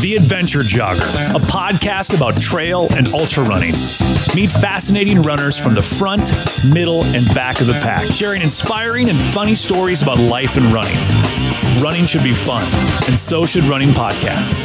[0.00, 3.74] The Adventure Jogger, a podcast about trail and ultra running.
[4.34, 6.32] Meet fascinating runners from the front,
[6.72, 10.96] middle, and back of the pack, sharing inspiring and funny stories about life and running.
[11.82, 12.64] Running should be fun,
[13.06, 14.64] and so should running podcasts.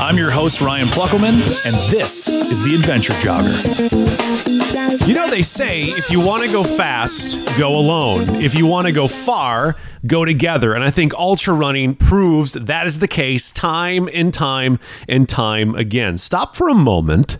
[0.00, 3.48] I'm your host, Ryan Pluckelman, and this is The Adventure Jogger.
[5.08, 8.22] You know, they say if you want to go fast, go alone.
[8.36, 9.74] If you want to go far,
[10.06, 10.74] go together.
[10.74, 15.74] And I think ultra running proves that is the case time and time and time
[15.74, 16.16] again.
[16.16, 17.38] Stop for a moment.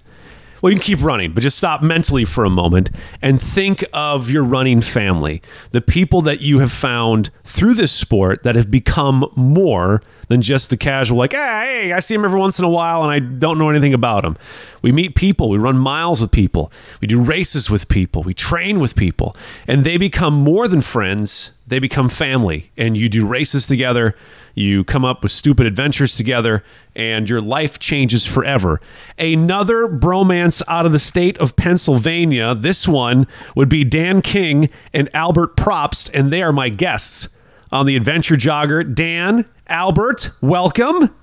[0.60, 2.90] Well, you can keep running, but just stop mentally for a moment
[3.22, 5.40] and think of your running family,
[5.70, 10.70] the people that you have found through this sport that have become more than just
[10.70, 13.18] the casual, like, hey, hey, I see him every once in a while and I
[13.18, 14.36] don't know anything about him.
[14.82, 18.78] We meet people, we run miles with people, we do races with people, we train
[18.78, 19.34] with people,
[19.66, 22.70] and they become more than friends, they become family.
[22.76, 24.14] And you do races together,
[24.54, 26.64] you come up with stupid adventures together,
[26.94, 28.80] and your life changes forever.
[29.18, 32.54] Another bromance out of the state of Pennsylvania.
[32.54, 37.28] This one would be Dan King and Albert Propst, and they are my guests
[37.70, 38.94] on the Adventure Jogger.
[38.94, 41.14] Dan, Albert, welcome.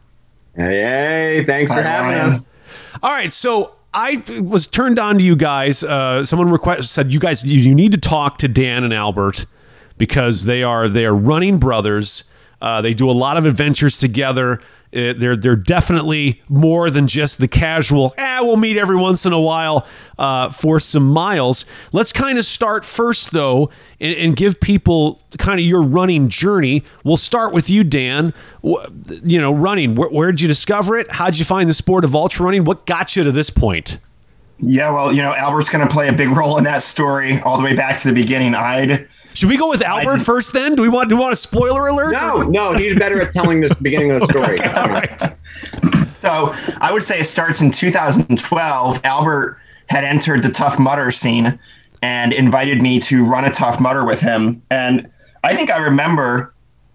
[0.55, 2.33] Hey, hey thanks for having Ryan.
[2.33, 2.49] us.
[3.01, 5.83] All right, so I was turned on to you guys.
[5.83, 9.45] Uh, someone request, said you guys you, you need to talk to Dan and Albert
[9.97, 12.25] because they are they are running brothers.
[12.61, 14.61] Uh, they do a lot of adventures together.
[14.95, 18.13] Uh, they're they're definitely more than just the casual.
[18.17, 19.85] Ah, we'll meet every once in a while
[20.17, 21.65] uh, for some miles.
[21.91, 26.83] Let's kind of start first though, and, and give people kind of your running journey.
[27.03, 28.33] We'll start with you, Dan.
[28.63, 29.95] You know, running.
[29.95, 31.11] Where, where did you discover it?
[31.11, 32.63] How'd you find the sport of ultra running?
[32.63, 33.97] What got you to this point?
[34.59, 37.57] Yeah, well, you know, Albert's going to play a big role in that story all
[37.57, 38.55] the way back to the beginning.
[38.55, 40.53] I'd Should we go with Albert first?
[40.53, 42.13] Then do we want do we want a spoiler alert?
[42.13, 44.59] No, no, he's better at telling this beginning of the story.
[44.75, 46.15] All right.
[46.15, 49.01] so I would say it starts in 2012.
[49.03, 51.59] Albert had entered the Tough Mudder scene
[52.01, 54.61] and invited me to run a Tough Mudder with him.
[54.71, 55.11] And
[55.43, 56.53] I think I remember,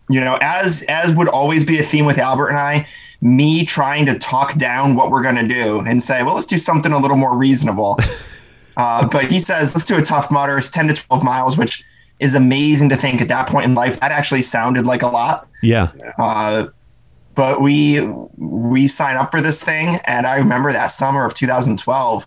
[0.09, 2.87] you know, as as would always be a theme with Albert and I,
[3.21, 6.57] me trying to talk down what we're going to do and say, well, let's do
[6.57, 7.99] something a little more reasonable.
[8.79, 10.57] uh, but he says, let's do a Tough Mudder.
[10.57, 11.85] It's 10 to 12 miles, which
[12.21, 15.49] is amazing to think at that point in life that actually sounded like a lot.
[15.63, 15.91] Yeah.
[16.19, 16.67] Uh,
[17.35, 18.01] but we
[18.37, 22.27] we sign up for this thing, and I remember that summer of 2012.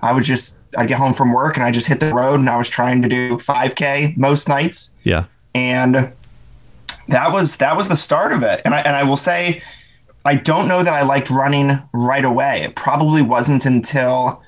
[0.00, 2.48] I would just I'd get home from work and I just hit the road, and
[2.48, 5.24] I was trying to do 5K most nights, Yeah.
[5.54, 6.12] and
[7.08, 8.60] that was that was the start of it.
[8.64, 9.62] And I and I will say,
[10.24, 12.62] I don't know that I liked running right away.
[12.62, 14.42] It probably wasn't until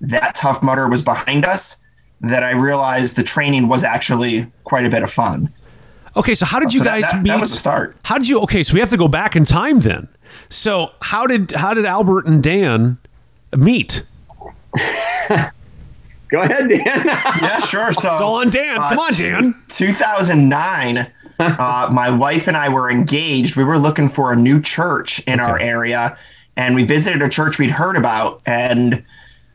[0.00, 1.76] that tough mudder was behind us
[2.22, 5.52] that I realized the training was actually quite a bit of fun.
[6.16, 7.28] Okay, so how did you So guys that- meet?
[7.30, 7.96] that was the start.
[8.04, 8.40] How did you?
[8.40, 10.08] Okay, so we have to go back in time then.
[10.48, 12.98] So how did how did Albert and Dan
[13.56, 14.02] meet?
[16.30, 16.80] Go ahead, Dan.
[17.42, 17.92] Yeah, sure.
[17.92, 18.76] So It's all on Dan.
[18.76, 19.54] Come on, Dan.
[19.68, 21.06] 2009,
[21.38, 23.54] uh, my wife and I were engaged.
[23.56, 26.16] We were looking for a new church in our area,
[26.56, 28.40] and we visited a church we'd heard about.
[28.46, 29.04] And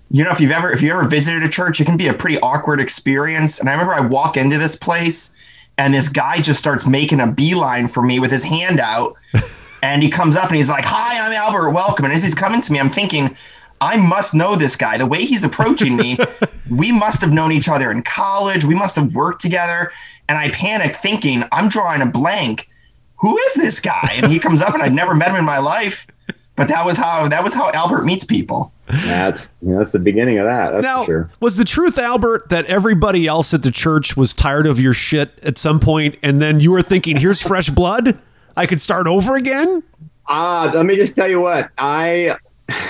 [0.09, 2.13] you know, if you've ever if you ever visited a church, it can be a
[2.13, 3.59] pretty awkward experience.
[3.59, 5.33] And I remember I walk into this place,
[5.77, 9.15] and this guy just starts making a beeline for me with his hand out.
[9.83, 11.69] And he comes up and he's like, Hi, I'm Albert.
[11.69, 12.05] Welcome.
[12.05, 13.37] And as he's coming to me, I'm thinking,
[13.79, 14.97] I must know this guy.
[14.97, 16.17] The way he's approaching me,
[16.71, 18.65] we must have known each other in college.
[18.65, 19.91] We must have worked together.
[20.27, 22.69] And I panic thinking, I'm drawing a blank.
[23.17, 24.13] Who is this guy?
[24.15, 26.07] And he comes up and I'd never met him in my life.
[26.55, 28.73] But that was how that was how Albert meets people.
[28.87, 30.71] That's that's the beginning of that.
[30.71, 31.29] That's Now, for sure.
[31.39, 35.37] was the truth, Albert, that everybody else at the church was tired of your shit
[35.43, 38.19] at some point, and then you were thinking, "Here's fresh blood.
[38.55, 39.83] I could start over again."
[40.27, 42.37] Ah, let me just tell you what I.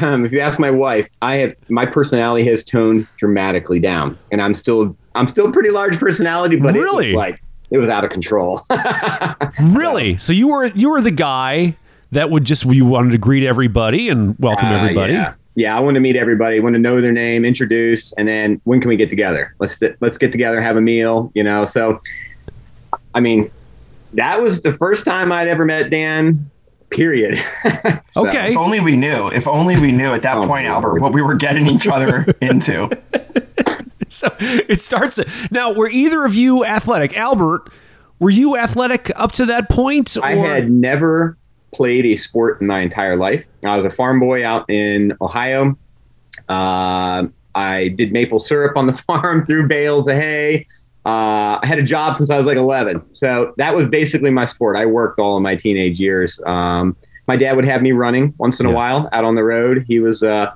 [0.02, 4.42] Um, if you ask my wife, I have my personality has toned dramatically down, and
[4.42, 7.10] I'm still I'm still a pretty large personality, but Really?
[7.10, 8.66] it was like it was out of control.
[9.62, 10.18] Really?
[10.18, 11.76] So you were you were the guy
[12.12, 15.14] that would just you wanted to greet everybody and welcome Uh, everybody.
[15.14, 15.34] yeah.
[15.58, 16.60] Yeah, I want to meet everybody.
[16.60, 19.56] want to know their name, introduce, and then when can we get together?
[19.58, 21.32] Let's let's get together, have a meal.
[21.34, 22.00] You know, so
[23.16, 23.50] I mean,
[24.14, 26.50] that was the first time I'd ever met Dan.
[26.92, 27.44] Period.
[28.10, 28.52] So, Okay.
[28.52, 29.28] If only we knew.
[29.30, 32.26] If only we knew at that Oh, point, Albert, what we were getting each other
[32.42, 32.90] into.
[34.10, 35.20] So it starts
[35.52, 35.74] now.
[35.74, 37.18] Were either of you athletic?
[37.18, 37.70] Albert,
[38.20, 40.18] were you athletic up to that point?
[40.24, 41.36] I had never
[41.74, 43.44] played a sport in my entire life.
[43.66, 45.78] I was a farm boy out in Ohio.
[46.48, 50.66] Uh, I did maple syrup on the farm, threw bales of hay.
[51.06, 53.02] Uh, I had a job since I was like 11.
[53.16, 54.76] So that was basically my sport.
[54.76, 56.40] I worked all of my teenage years.
[56.46, 56.96] Um,
[57.28, 58.76] my dad would have me running once in a Yeah.
[58.76, 59.86] while out on the road.
[59.88, 60.54] He was a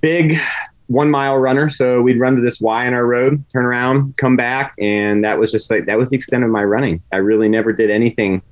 [0.00, 0.38] big
[0.88, 1.70] one mile runner.
[1.70, 4.74] So we'd run to this Y in our road, turn around, come back.
[4.80, 7.00] And that was just like, that was the extent of my running.
[7.12, 8.42] I really never did anything,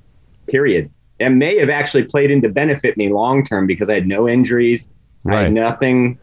[0.47, 0.89] period.
[1.21, 4.27] It may have actually played in to benefit me long term because I had no
[4.27, 4.87] injuries.
[5.27, 6.17] I had nothing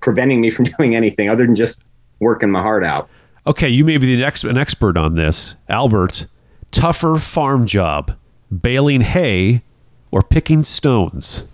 [0.00, 1.82] preventing me from doing anything other than just
[2.20, 3.08] working my heart out.
[3.46, 6.26] Okay, you may be the ex- an expert on this, Albert.
[6.70, 8.16] Tougher farm job,
[8.50, 9.62] baling hay
[10.10, 11.48] or picking stones.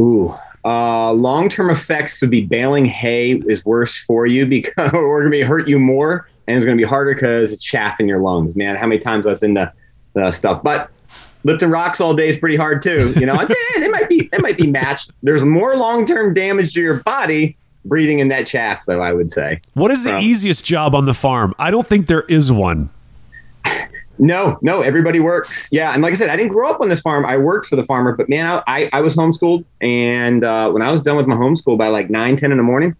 [0.00, 0.34] Ooh.
[0.64, 5.24] Uh, long term effects would be baling hay is worse for you because or going
[5.24, 8.08] to be hurt you more and it's going to be harder because it's chaff in
[8.08, 8.74] your lungs, man.
[8.74, 9.72] How many times I was in the,
[10.14, 10.90] the stuff, but
[11.44, 13.14] lifting rocks all day is pretty hard too.
[13.18, 15.10] You know, I'd say, eh, they might be they might be matched.
[15.22, 19.00] There's more long term damage to your body breathing in that chaff, though.
[19.00, 19.60] I would say.
[19.74, 21.54] What is the Um, easiest job on the farm?
[21.58, 22.90] I don't think there is one.
[24.22, 25.66] No, no, everybody works.
[25.72, 27.24] Yeah, and like I said, I didn't grow up on this farm.
[27.24, 30.92] I worked for the farmer, but man, I, I was homeschooled, and uh, when I
[30.92, 32.94] was done with my homeschool by like nine, ten in the morning,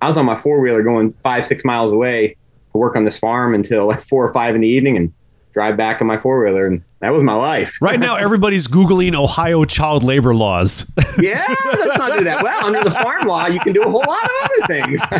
[0.00, 2.36] I was on my four wheeler going five, six miles away
[2.70, 5.12] to work on this farm until like four or five in the evening, and
[5.52, 7.78] drive back in my four wheeler, and that was my life.
[7.80, 10.90] Right now, everybody's Googling Ohio child labor laws.
[11.18, 12.42] yeah, let's not do that.
[12.42, 15.00] Well, under the farm law, you can do a whole lot of other things.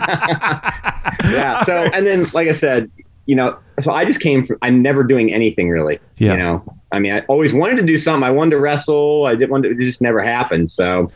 [1.32, 1.62] yeah.
[1.64, 2.90] So, and then, like I said,
[3.26, 5.98] you know, so I just came from, I'm never doing anything really.
[6.18, 6.32] Yeah.
[6.32, 8.26] You know, I mean, I always wanted to do something.
[8.26, 9.26] I wanted to wrestle.
[9.26, 10.70] I didn't want to, it just never happened.
[10.70, 11.10] So,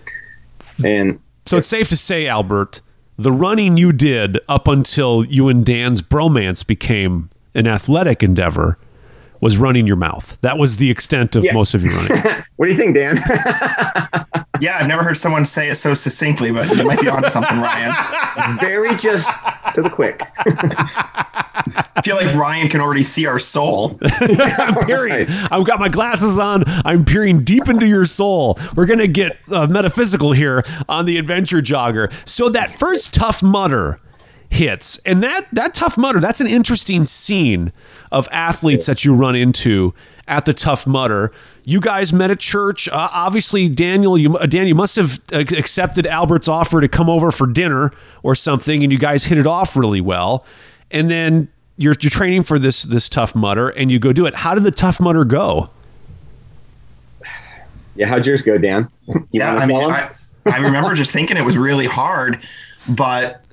[0.84, 2.80] and so it's safe to say, Albert,
[3.16, 8.78] the running you did up until you and Dan's bromance became an athletic endeavor
[9.44, 10.38] was running your mouth.
[10.40, 11.52] That was the extent of Yeah.
[11.52, 12.16] most of your running.
[12.56, 13.18] what do you think, Dan?
[14.60, 17.58] Yeah, I've never heard someone say it so succinctly, but you might be onto something,
[17.60, 18.56] Ryan.
[18.60, 19.28] Very just
[19.74, 20.22] to the quick.
[20.46, 23.98] I feel like Ryan can already see our soul.
[24.00, 25.26] I'm peering.
[25.28, 26.62] I've got my glasses on.
[26.84, 28.56] I'm peering deep into your soul.
[28.76, 32.12] We're gonna get uh, metaphysical here on the adventure jogger.
[32.24, 33.98] So that first Tough Mudder
[34.50, 36.20] hits, and that that Tough Mudder.
[36.20, 37.72] That's an interesting scene
[38.14, 39.92] of athletes that you run into
[40.28, 41.32] at the Tough Mudder.
[41.64, 42.88] You guys met at church.
[42.88, 47.10] Uh, obviously, Daniel, you uh, Dan, you must have uh, accepted Albert's offer to come
[47.10, 50.46] over for dinner or something, and you guys hit it off really well.
[50.90, 54.34] And then you're you're training for this this Tough Mudder, and you go do it.
[54.34, 55.70] How did the Tough Mudder go?
[57.96, 58.08] Yeah.
[58.08, 58.88] How'd yours go, Dan?
[59.06, 59.88] You yeah, I mean.
[59.88, 60.10] I,
[60.46, 62.44] I remember just thinking it was really hard,
[62.88, 63.43] but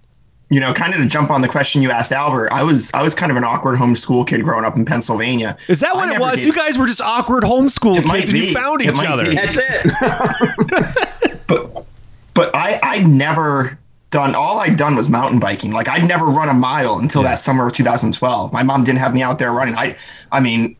[0.51, 3.01] you know, kind of to jump on the question you asked Albert, I was I
[3.01, 5.57] was kind of an awkward homeschool kid growing up in Pennsylvania.
[5.67, 6.39] Is that I what it was?
[6.39, 9.25] did- You guys were just awkward homeschool It kids, and you found It each other.
[9.25, 9.35] be.
[9.35, 11.41] That's it.
[11.47, 11.85] but
[12.33, 13.77] but I I'd never
[14.09, 15.71] done all I'd done was mountain biking.
[15.71, 18.51] Like I'd never run a mile until that summer of 2012.
[18.53, 19.75] My mom didn't have me out there running.
[19.75, 19.95] I
[20.31, 20.75] I mean,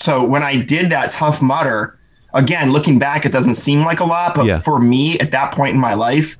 [0.00, 1.98] so when I did that Tough Mudder,
[2.34, 4.58] again, looking back, it doesn't seem like a lot, but Yeah.
[4.60, 6.36] for me at that point in my life,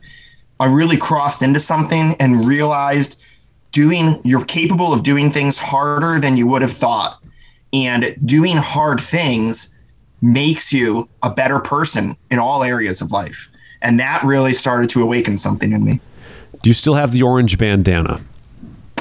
[0.61, 3.21] I really crossed into something and realized
[3.73, 7.23] doing you're capable of doing things harder than you would have thought.
[7.73, 9.73] And doing hard things
[10.23, 13.49] makes you a better person in all areas of life.
[13.83, 16.01] And that really started to awaken something in me.
[16.63, 18.21] Do you still have the orange bandana?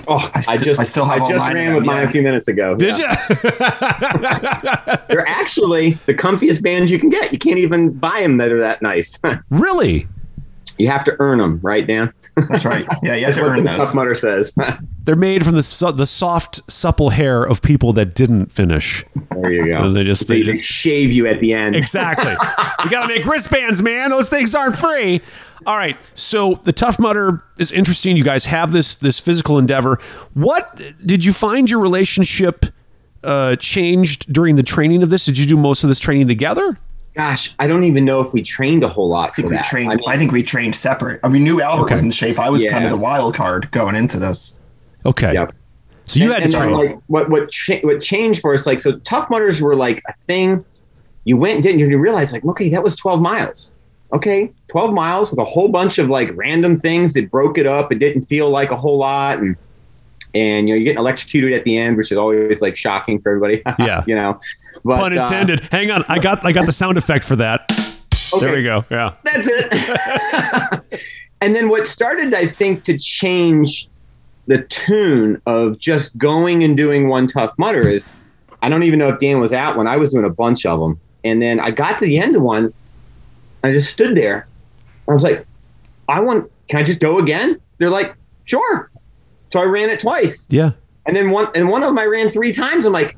[0.09, 2.09] Oh, I, sti- just I still have I just ran with mine yeah.
[2.09, 2.75] a few minutes ago.
[2.75, 3.17] Did Yeah.
[3.29, 3.35] you?
[5.09, 7.33] They're actually the comfiest bands you can get.
[7.33, 9.19] You can't even buy them that are that nice.
[9.49, 10.07] really?
[10.77, 12.13] You have to earn them, right, Dan?
[12.35, 12.85] That's right.
[13.03, 13.95] Yeah, you have to what earn the Tough those.
[13.95, 14.53] Mudder says.
[15.03, 19.03] They're made from the so- the soft, supple hair of people that didn't finish.
[19.31, 19.77] there you go.
[19.85, 21.75] And they just- they, they they shave you at the end.
[21.75, 22.31] Exactly.
[22.83, 24.09] you got to make wristbands, man.
[24.09, 25.21] Those things aren't free.
[25.65, 25.97] All right.
[26.15, 28.15] So the Tough Mudder is interesting.
[28.15, 29.99] You guys have this this physical endeavor.
[30.33, 32.65] What did you find your relationship
[33.23, 35.25] uh, changed during the training of this?
[35.25, 36.77] Did you do most of this training together?
[37.17, 39.55] Gosh, I don't even know if we trained a whole lot I think for we
[39.55, 39.65] that.
[39.65, 39.91] trained.
[39.91, 41.19] I I, think we trained separate.
[41.23, 41.95] I mean, knew Albert Okay.
[41.95, 42.37] was in shape.
[42.37, 44.59] I was kind of the wild card going into this.
[45.03, 45.33] Okay.
[45.33, 45.55] Yep.
[46.05, 46.77] So you and, had to and, train.
[46.89, 50.13] like what what cha- what changed for us like so tough mutters were like a
[50.27, 50.63] thing
[51.25, 53.75] you went and did and you realize like okay that was 12 miles
[54.13, 57.91] okay 12 miles with a whole bunch of like random things that broke it up
[57.91, 59.57] it didn't feel like a whole lot and
[60.33, 63.29] and you know you're getting electrocuted at the end which is always like shocking for
[63.29, 64.03] everybody Yeah.
[64.07, 64.39] you know
[64.83, 65.59] but Pun uh, intended.
[65.71, 66.05] Hang on.
[66.07, 67.67] I got I got the sound effect for that.
[68.39, 68.85] There we go.
[68.89, 69.13] Yeah.
[69.23, 71.17] that's it.
[71.41, 73.89] and then what started, I think, to change
[74.47, 78.09] the tune of just going and doing one Tough Mudder is
[78.61, 80.79] I don't even know if Dan was out when I was doing a bunch of
[80.79, 80.99] them.
[81.23, 82.73] And then I got to the end of one,
[83.63, 84.47] I just stood there.
[85.07, 85.45] I was like,
[86.07, 87.59] I want can I just go again?
[87.77, 88.15] They're like,
[88.45, 88.89] sure.
[89.51, 90.47] So I ran it twice.
[90.49, 90.71] Yeah.
[91.05, 92.85] And then one and one of them I ran three times.
[92.85, 93.17] I'm like,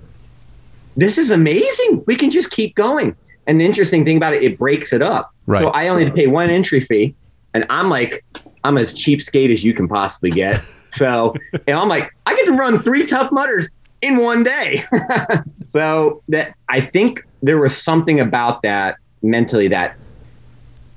[0.95, 2.03] this is amazing.
[2.05, 3.15] We can just keep going.
[3.47, 5.33] And the interesting thing about it, it breaks it up.
[5.47, 5.59] Right.
[5.59, 7.15] So I only pay one entry fee.
[7.53, 8.23] And I'm like,
[8.63, 10.61] I'm as cheapskate as you can possibly get.
[10.91, 11.35] So
[11.67, 13.69] and I'm like, I get to run three tough mutters
[14.01, 14.83] in one day.
[15.67, 19.95] so that I think there was something about that mentally that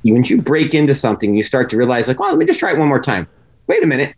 [0.04, 2.72] once you break into something, you start to realize, like, well, let me just try
[2.72, 3.26] it one more time.
[3.66, 4.14] Wait a minute,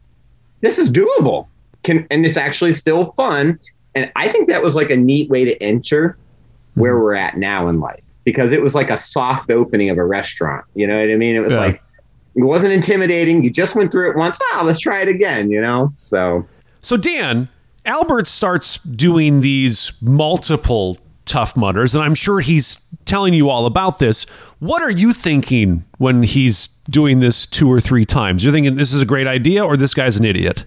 [0.65, 1.47] this is doable.
[1.83, 3.59] Can and it's actually still fun.
[3.95, 6.17] And I think that was like a neat way to enter
[6.75, 10.05] where we're at now in life because it was like a soft opening of a
[10.05, 10.65] restaurant.
[10.75, 11.37] You know what I mean?
[11.37, 11.59] It was Yeah.
[11.61, 11.83] like
[12.37, 13.45] it wasn't intimidating.
[13.45, 14.39] You just went through it once.
[14.53, 15.51] Ah, let's try it again.
[15.51, 16.45] You know, so
[16.81, 17.49] So Dan,
[17.87, 23.99] Albert starts doing these multiple tough mutters, and I'm sure he's telling you all about
[23.99, 24.25] this.
[24.59, 28.45] What are you thinking when he's doing this two or three times?
[28.45, 30.65] You're thinking this is a great idea, or this guy's an idiot?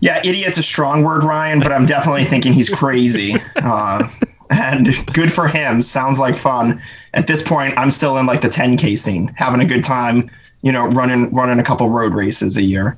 [0.00, 3.34] Yeah, idiot's a strong word, Ryan, but I'm definitely thinking he's crazy.
[3.56, 4.08] Uh,
[4.50, 5.82] and good for him.
[5.82, 6.80] Sounds like fun.
[7.14, 10.30] At this point, I'm still in like the 10K scene, having a good time,
[10.62, 12.96] you know, running running a couple road races a year.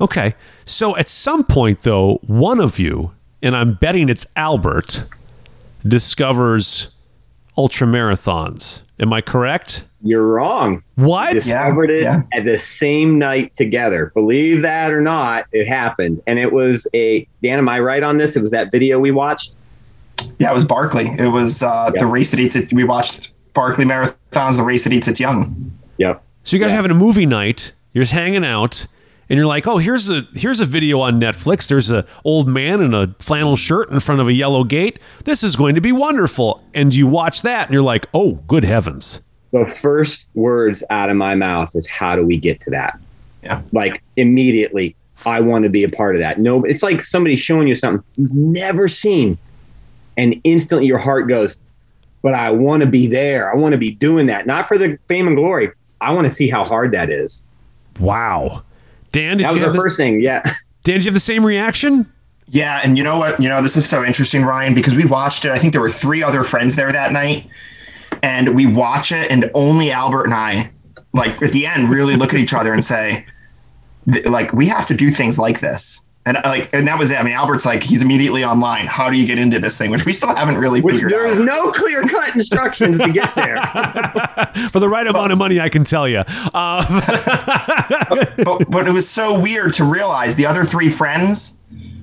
[0.00, 0.34] Okay.
[0.66, 5.04] So at some point, though, one of you, and I'm betting it's Albert,
[5.86, 6.88] discovers
[7.56, 8.82] ultra marathons.
[8.98, 9.84] Am I correct?
[10.02, 10.82] You're wrong.
[10.96, 11.32] What?
[11.34, 12.22] discovered it yeah.
[12.32, 14.10] at the same night together.
[14.14, 16.22] Believe that or not, it happened.
[16.26, 18.36] And it was a Dan, am I right on this?
[18.36, 19.52] It was that video we watched.
[20.38, 21.06] Yeah, it was Barkley.
[21.18, 22.00] It was uh, Yeah.
[22.02, 22.72] the race that eats it.
[22.72, 25.72] We watched Barkley marathons, the race that eats its young.
[25.98, 26.22] Yep.
[26.44, 26.74] So you guys Yeah.
[26.74, 27.72] are having a movie night.
[27.92, 28.86] You're just hanging out,
[29.28, 31.68] and you're like, "Oh, here's a here's a video on Netflix.
[31.68, 34.98] There's a old man in a flannel shirt in front of a yellow gate.
[35.24, 38.64] This is going to be wonderful." And you watch that, and you're like, "Oh, good
[38.64, 39.20] heavens!"
[39.52, 42.98] The first words out of my mouth is how do we get to that?
[43.42, 43.62] Yeah.
[43.72, 44.94] Like immediately,
[45.26, 46.38] I want to be a part of that.
[46.38, 49.38] No, it's like somebody showing you something you've never seen.
[50.16, 51.56] And instantly your heart goes,
[52.22, 53.52] but I want to be there.
[53.52, 54.46] I want to be doing that.
[54.46, 55.70] Not for the fame and glory.
[56.00, 57.42] I want to see how hard that is.
[57.98, 58.62] Wow.
[59.12, 60.20] Dan, did That was you the have the, first thing.
[60.20, 60.42] Yeah.
[60.84, 62.10] Dan, did you have the same reaction?
[62.48, 63.40] Yeah, and you know what?
[63.40, 65.52] You know, this is so interesting, Ryan, because we watched it.
[65.52, 67.46] I think there were three other friends there that night,
[68.22, 70.70] and we watch it, and only Albert and I,
[71.12, 73.26] like at the end, really look at each other and say,
[74.24, 76.04] like, we have to do things like this.
[76.26, 77.18] And uh, like, and that was it.
[77.18, 78.86] I mean, Albert's like, he's immediately online.
[78.86, 79.90] How do you get into this thing?
[79.90, 81.32] Which we still haven't really Which figured there out.
[81.32, 83.56] is no clear cut instructions to get there.
[84.70, 86.18] For the right amount of money, I can tell you.
[86.52, 87.00] Uh,
[88.44, 91.58] but, but it was so weird to realize the other three friends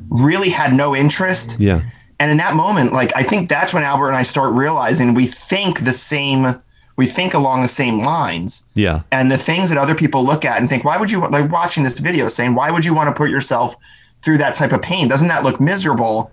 [0.10, 1.58] really had no interest.
[1.60, 1.82] yeah.
[2.20, 5.28] And in that moment, like I think that's when Albert and I start realizing we
[5.28, 6.62] think the same,
[6.96, 8.66] we think along the same lines.
[8.74, 9.04] Yeah.
[9.12, 11.84] And the things that other people look at and think, why would you like watching
[11.84, 13.76] this video saying, why would you want to put yourself
[14.24, 15.08] through that type of pain?
[15.08, 16.32] Doesn't that look miserable?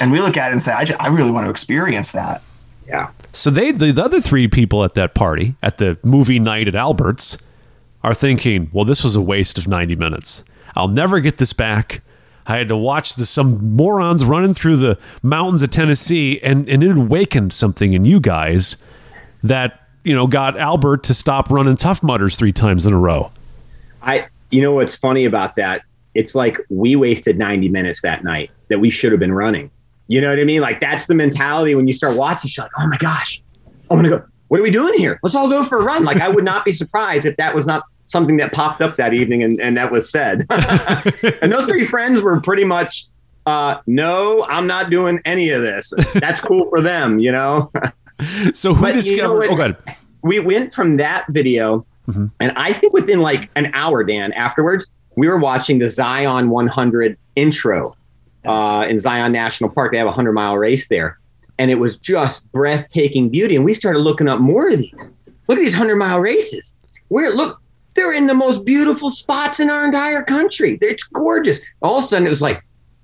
[0.00, 2.42] And we look at it and say, I, ju- I really want to experience that.
[2.86, 3.10] yeah.
[3.32, 6.74] So they, the, the other three people at that party, at the movie night at
[6.74, 7.38] Albert's,
[8.04, 10.44] are thinking, well, this was a waste of 90 minutes.
[10.76, 12.02] I'll never get this back.
[12.46, 16.82] I had to watch the, some morons running through the mountains of Tennessee, and, and
[16.82, 18.76] it awakened something in you guys
[19.42, 23.30] that, you know, got Albert to stop running Tough Mudders three times in a row.
[24.02, 25.82] I you know what's funny about that?
[26.14, 29.70] It's like we wasted 90 minutes that night that we should have been running.
[30.08, 30.60] You know what I mean?
[30.60, 33.42] Like that's the mentality when you start watching, you're like, oh my gosh,
[33.90, 34.22] I'm gonna go.
[34.48, 35.18] What are we doing here?
[35.22, 36.04] Let's all go for a run.
[36.04, 39.12] Like I would not be surprised if that was not something that popped up that
[39.14, 40.44] evening and, and that was said.
[41.42, 43.06] and those three friends were pretty much
[43.46, 45.92] uh no, I'm not doing any of this.
[46.14, 47.72] That's cool for them, you know?
[48.52, 49.46] So who But you know discovered?
[49.50, 49.76] oh, good.
[50.22, 52.30] we went from that video, Mhm.
[52.38, 57.16] and I think within like an hour, Dan, afterwards, we were watching the Zion 100
[57.34, 57.96] intro
[58.46, 59.90] uh, in Zion National Park.
[59.90, 61.18] They have a 100 mile race there,
[61.58, 63.56] and it was just breathtaking beauty.
[63.56, 65.10] And we started looking up more of these.
[65.48, 66.74] Look at these 100 mile races.
[67.08, 67.60] Where look,
[67.94, 70.78] they're in the most beautiful spots in our entire country.
[70.80, 71.60] It's gorgeous.
[71.82, 72.62] All of a sudden, it was like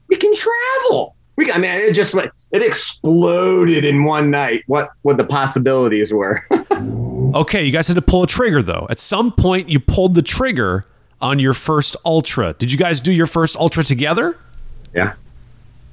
[0.08, 1.14] we can travel.
[1.36, 4.64] We, I mean, it just like it exploded in one night.
[4.66, 6.46] What what the possibilities were.
[7.34, 8.86] Okay, you guys had to pull a trigger though.
[8.88, 10.86] At some point, you pulled the trigger
[11.20, 12.54] on your first ultra.
[12.54, 14.38] Did you guys do your first ultra together?
[14.94, 15.12] Yeah.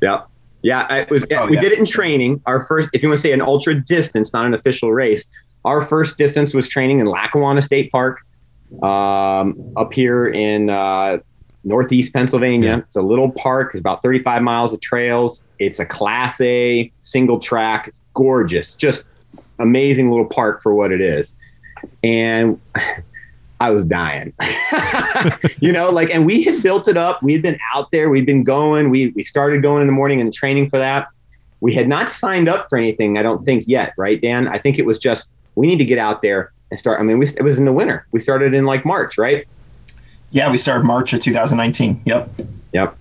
[0.02, 0.22] Yeah.
[0.62, 0.94] Yeah.
[0.96, 1.62] It was, Oh, we yeah.
[1.62, 2.42] did it in training.
[2.46, 5.26] Our first, if you want to say an ultra distance, not an official race,
[5.66, 8.22] our first distance was training in Lackawanna State Park
[8.82, 11.18] um, up here in uh,
[11.64, 12.70] Northeast Pennsylvania.
[12.70, 12.78] Yeah.
[12.78, 13.72] It's a little park.
[13.74, 15.44] It's about 35 miles of trails.
[15.60, 19.08] It's a class A single track, gorgeous, just
[19.60, 21.36] amazing little park for what it is.
[22.04, 22.60] And
[23.60, 24.34] I was dying.
[25.60, 27.24] you know, like, and we had built it up.
[27.24, 28.10] We had been out there.
[28.10, 28.90] We'd been going.
[28.90, 31.08] We we started going in the morning and training for that.
[31.62, 33.18] We had not signed up for anything.
[33.18, 34.48] I don't think yet, right, Dan?
[34.48, 37.00] I think it was just we need to get out there and start.
[37.00, 38.08] I mean, we, it was in the winter.
[38.12, 39.48] We started in like March, right?
[40.32, 42.02] Yeah, we started March of 2019.
[42.06, 42.30] Yep.
[42.74, 42.98] Yep.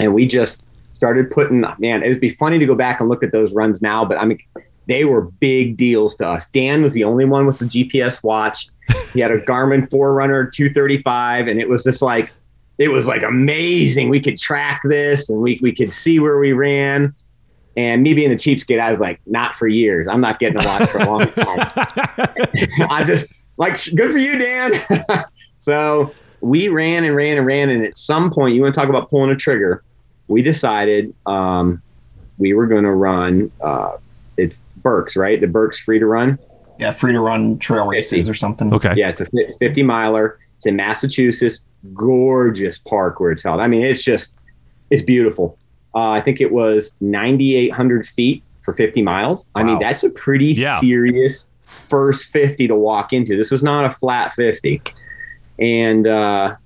[0.00, 1.60] And we just started putting.
[1.78, 4.18] Man, it would be funny to go back and look at those runs now, but
[4.18, 4.38] I mean,
[4.86, 6.48] they were big deals to us.
[6.48, 8.68] Dan was the only one with the GPS watch.
[9.12, 12.30] He had a Garmin Forerunner 235, and it was just like
[12.78, 14.08] it was like amazing.
[14.08, 17.14] We could track this, and we we could see where we ran.
[17.76, 20.06] And me being the cheapskate, I was like, not for years.
[20.06, 21.70] I'm not getting a watch for a long time.
[22.90, 25.24] I just like good for you, Dan.
[25.58, 28.88] so we ran and ran and ran, and at some point, you want to talk
[28.88, 29.82] about pulling a trigger?
[30.28, 31.82] We decided um,
[32.38, 33.50] we were going to run.
[33.60, 33.96] Uh,
[34.36, 35.40] it's Burks, right?
[35.40, 36.38] The Burks free to run.
[36.78, 38.72] Yeah, free to run trail races or something.
[38.74, 38.94] Okay.
[38.96, 39.26] Yeah, it's a
[39.58, 40.38] 50 miler.
[40.56, 41.64] It's in Massachusetts.
[41.94, 43.60] Gorgeous park where it's held.
[43.60, 44.34] I mean, it's just,
[44.90, 45.58] it's beautiful.
[45.94, 49.46] Uh, I think it was 9,800 feet for 50 miles.
[49.54, 50.80] I mean, that's a pretty Yeah.
[50.80, 53.36] serious first 50 to walk into.
[53.36, 54.80] This was not a flat 50.
[55.58, 56.56] And uh,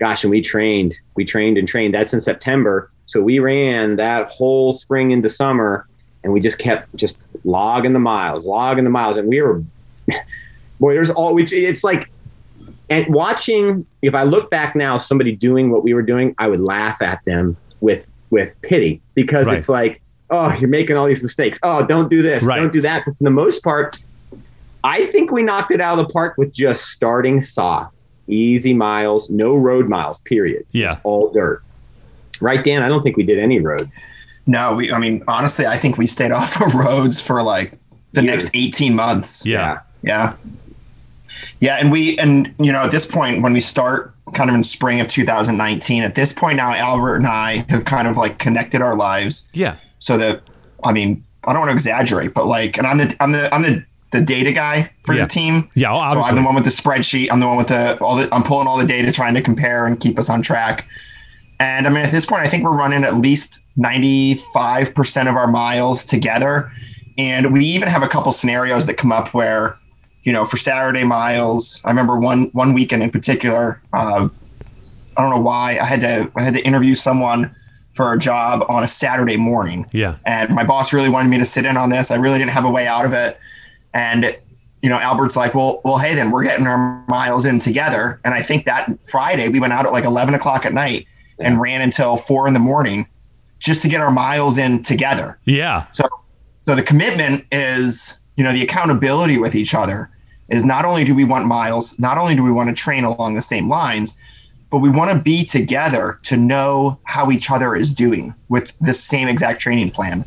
[0.00, 1.94] gosh, and we trained, we trained and trained.
[1.94, 2.90] That's in September.
[3.06, 5.86] So we ran that whole spring into summer
[6.24, 9.16] and we just kept just logging the miles, logging the miles.
[9.16, 9.62] And we were,
[10.80, 12.10] boy, there's all, which it's like,
[12.90, 16.60] and watching, if I look back now, somebody doing what we were doing, I would
[16.60, 19.58] laugh at them with, with pity because Right.
[19.58, 21.58] it's like, oh, you're making all these mistakes.
[21.62, 22.42] Oh, don't do this.
[22.42, 22.58] Right.
[22.60, 23.04] Don't do that.
[23.06, 23.98] But for the most part,
[24.84, 27.94] I think we knocked it out of the park with just starting soft,
[28.28, 30.64] easy miles, no road miles, period.
[30.72, 30.98] Yeah.
[31.04, 31.62] All dirt.
[32.40, 32.82] Right, Dan?
[32.82, 33.90] I don't think we did any road.
[34.46, 34.92] No, we.
[34.92, 37.72] I mean, honestly, I think we stayed off of roads for like
[38.12, 38.44] the Years.
[38.44, 39.44] next 18 months.
[39.44, 39.80] Yeah.
[40.02, 40.34] Yeah.
[41.60, 44.62] Yeah, and we and you know at this point when we start kind of in
[44.64, 48.82] spring of 2019, at this point now Albert and I have kind of like connected
[48.82, 49.76] our lives Yeah.
[49.98, 50.42] so that
[50.84, 53.62] I mean I don't want to exaggerate, but like, and I'm the I'm the I'm
[53.62, 55.22] the the data guy for Yeah.
[55.24, 55.68] the team.
[55.74, 55.92] Yeah.
[55.92, 57.28] well, So I'm the one with the spreadsheet.
[57.30, 58.28] I'm the one with the all the.
[58.34, 60.86] I'm pulling all the data, trying to compare and keep us on track.
[61.60, 65.36] And I mean, at this point, I think we're running at least 95 percent of
[65.36, 66.70] our miles together.
[67.16, 69.76] And we even have a couple scenarios that come up where,
[70.22, 73.80] you know, for Saturday miles, I remember one one weekend in particular.
[73.92, 74.28] Uh,
[75.16, 77.54] I don't know why I had to I had to interview someone
[77.92, 80.18] for a job on a Saturday morning yeah.
[80.24, 82.12] and my boss really wanted me to sit in on this.
[82.12, 83.36] I really didn't have a way out of it.
[83.92, 84.38] And
[84.82, 88.20] you know, Albert's like, well, well, hey, then we're getting our miles in together.
[88.24, 91.06] And I think that Friday we went out at like eleven o'clock at night
[91.40, 93.08] and ran until four in the morning
[93.58, 95.38] just to get our miles in together.
[95.44, 95.86] Yeah.
[95.90, 96.04] So,
[96.62, 100.08] so the commitment is, you know, the accountability with each other
[100.48, 103.34] is not only do we want miles, not only do we want to train along
[103.34, 104.16] the same lines,
[104.70, 108.94] but we want to be together to know how each other is doing with the
[108.94, 110.24] same exact training plan.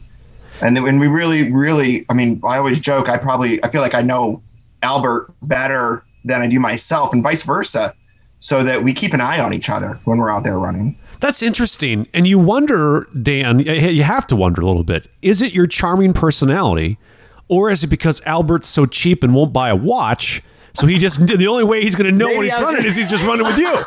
[0.61, 3.81] And then when we really, really, I mean, I always joke, I probably, I feel
[3.81, 4.43] like I know
[4.83, 7.95] Albert better than I do myself and vice versa.
[8.43, 10.97] So that we keep an eye on each other when we're out there running.
[11.19, 12.07] That's interesting.
[12.11, 15.07] And you wonder, Dan, you have to wonder a little bit.
[15.21, 16.97] Is it your charming personality,
[17.51, 20.41] or is it because Albert's so cheap and won't buy a watch?
[20.73, 23.09] So he just the only way he's going to know when he's running is he's
[23.09, 23.77] just running with you.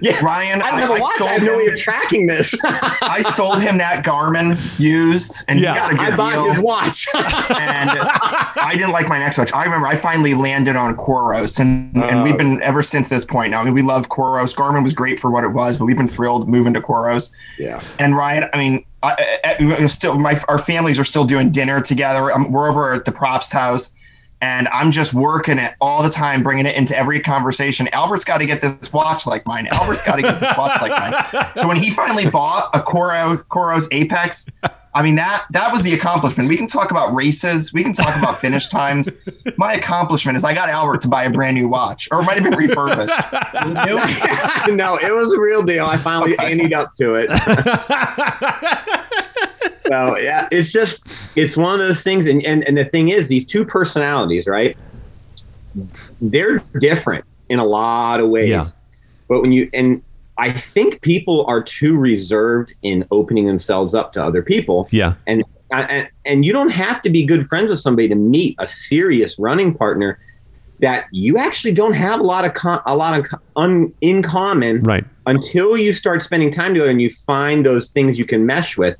[0.00, 0.24] Yeah.
[0.24, 1.12] Ryan, I don't have I- a I watch.
[1.14, 2.54] I, sold have no him- way of tracking this.
[2.64, 5.72] I sold him that Garmin used, and Yeah.
[5.74, 6.50] he got a good I bought deal.
[6.54, 7.06] his watch.
[7.14, 9.52] and I didn't like my next watch.
[9.52, 12.22] I remember I finally landed on Coros, and, and Oh.
[12.22, 13.50] we've been ever since this point.
[13.50, 14.54] Now, I mean, we love Coros.
[14.54, 17.32] Garmin was great for what it was, but we've been thrilled moving to Coros.
[17.58, 17.82] yeah.
[17.98, 21.80] And Ryan, I mean, I, I, I- still, my our families are still doing dinner
[21.80, 22.30] together.
[22.32, 23.94] Um we're over at the Propst house,
[24.40, 27.88] and I'm just working it all the time, bringing it into every conversation.
[27.92, 29.68] Albert's got to get this watch like mine.
[29.70, 31.46] Albert's got to get this watch like mine.
[31.56, 34.46] So when he finally bought a Coro Coros Apex,
[34.94, 36.48] I mean that that was the accomplishment.
[36.48, 39.10] We can talk about races, we can talk about finish times.
[39.56, 42.40] My accomplishment is I got Albert to buy a brand new watch, or it might
[42.40, 43.14] have been refurbished.
[43.32, 43.70] Was
[44.72, 45.86] no, it was a real deal.
[45.86, 47.30] I finally ended up to it.
[49.76, 53.28] so yeah, it's just it's one of those things, and, and and the thing is,
[53.28, 54.76] these two personalities, right?
[56.20, 58.48] They're different in a lot of ways.
[58.48, 58.64] Yeah.
[59.28, 60.02] But when you and
[60.38, 65.14] I think people are too reserved in opening themselves up to other people Yeah.
[65.26, 68.66] and and and you don't have to be good friends with somebody to meet a
[68.66, 70.18] serious running partner
[70.80, 74.82] that you actually don't have a lot of con- a lot of un- in common
[74.82, 75.04] Right.
[75.26, 78.96] until you start spending time together and you find those things you can mesh with.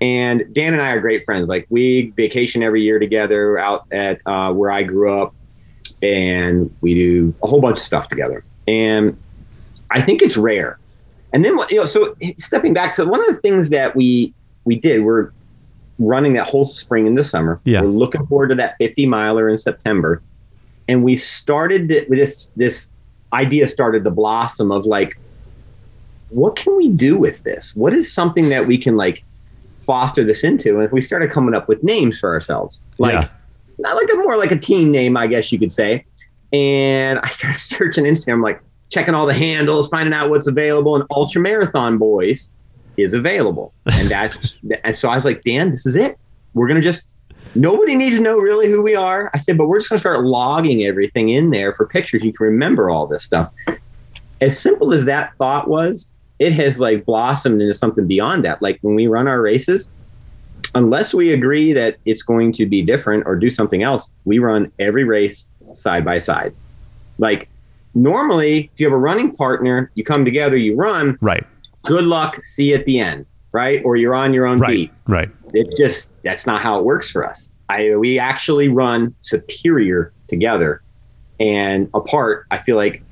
[0.00, 1.48] And Dan and I are great friends.
[1.48, 5.34] Like we vacation every year together out at uh, where I grew up.
[6.02, 8.44] and we do a whole bunch of stuff together.
[8.68, 9.16] And
[9.90, 10.78] I think it's rare.
[11.32, 14.32] And then you know, so stepping back to one of the things that we
[14.64, 15.32] we did, we're
[15.98, 17.60] running that whole spring into summer.
[17.64, 17.80] Yeah.
[17.80, 20.22] We're looking forward to that 50 miler in September.
[20.86, 22.88] And we started th- this this
[23.32, 25.18] idea started to blossom of like,
[26.30, 27.74] what can we do with this?
[27.74, 29.24] What is something that we can like
[29.88, 30.74] foster this into?
[30.76, 33.28] And if we started coming up with names for ourselves, like Yeah.
[33.78, 36.04] not like a more like a team name, I guess you could say.
[36.52, 41.04] And I started searching Instagram, like checking all the handles, finding out what's available, and
[41.10, 42.50] Ultra Marathon Boys
[42.98, 43.72] is available.
[43.86, 46.18] And that's and so I was like, Dan, this is it.
[46.52, 47.04] We're gonna just
[47.54, 49.30] nobody needs to know really who we are.
[49.32, 52.22] I said, but we're just gonna start logging everything in there for pictures.
[52.22, 53.50] You can remember all this stuff.
[54.40, 58.62] As simple as that thought was, it has like blossomed into something beyond that.
[58.62, 59.88] Like when we run our races,
[60.74, 64.70] unless we agree that it's going to be different or do something else, we run
[64.78, 66.54] every race side by side.
[67.18, 67.48] Like
[67.94, 71.44] normally, if you have a running partner, you come together, you run, Right.
[71.84, 73.82] good luck, see you at the end, right?
[73.84, 74.70] Or you're on your own Right.
[74.70, 74.90] beat.
[75.06, 75.28] Right.
[75.54, 77.54] It just that's not how it works for us.
[77.68, 80.82] I we actually run superior together
[81.40, 82.46] and apart.
[82.50, 83.02] I feel like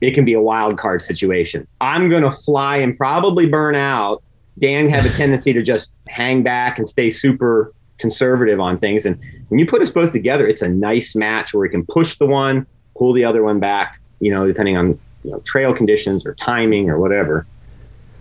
[0.00, 1.66] it can be a wild card situation.
[1.80, 4.22] I'm gonna fly and probably burn out.
[4.58, 9.06] Dan have a tendency to just hang back and stay super conservative on things.
[9.06, 12.16] And when you put us both together, it's a nice match where we can push
[12.16, 14.00] the one, pull the other one back.
[14.20, 17.46] You know, depending on you know trail conditions or timing or whatever.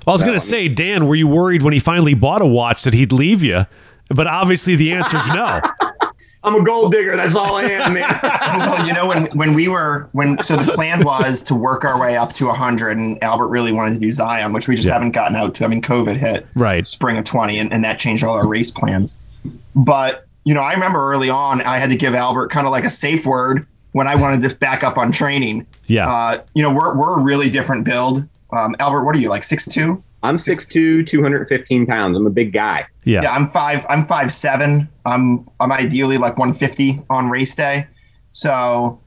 [0.06, 2.46] Well, I was going to say, Dan, were you worried when he finally bought a
[2.46, 3.66] watch that he'd leave you?
[4.10, 5.60] But obviously, the answer is no.
[6.48, 7.16] I'm a gold digger.
[7.16, 8.20] That's all I am, man.
[8.24, 12.00] well, you know, when when we were when so the plan was to work our
[12.00, 14.94] way up to 100, and Albert really wanted to do Zion, which we just Yeah.
[14.94, 15.66] haven't gotten out to.
[15.66, 16.88] I mean, COVID hit Right.
[16.88, 19.22] spring of 20, and, and that changed all our race plans.
[19.76, 22.86] But you know, I remember early on, I had to give Albert kind of like
[22.86, 25.68] a safe word when I wanted to back up on training.
[25.88, 26.10] Yeah.
[26.10, 28.26] Uh, you know, we're we're a really different build.
[28.54, 30.02] Um, Albert, what are you like six two?
[30.24, 32.18] I'm 6'2", 215 pounds.
[32.18, 32.88] I'm a big guy.
[33.04, 33.22] Yeah.
[33.24, 33.86] Yeah, I'm five.
[33.90, 34.90] I'm five seven.
[35.06, 37.88] I'm I'm ideally like 150 on race day.
[38.32, 39.00] So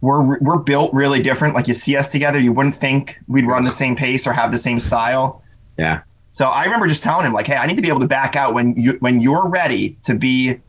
[0.00, 1.54] we're we're built really different.
[1.54, 4.52] Like you see us together, you wouldn't think we'd run the same pace or have
[4.52, 5.42] the same style.
[5.78, 6.02] Yeah.
[6.30, 8.34] So I remember just telling him like, "Hey, I need to be able to back
[8.34, 10.60] out when you when you're ready to be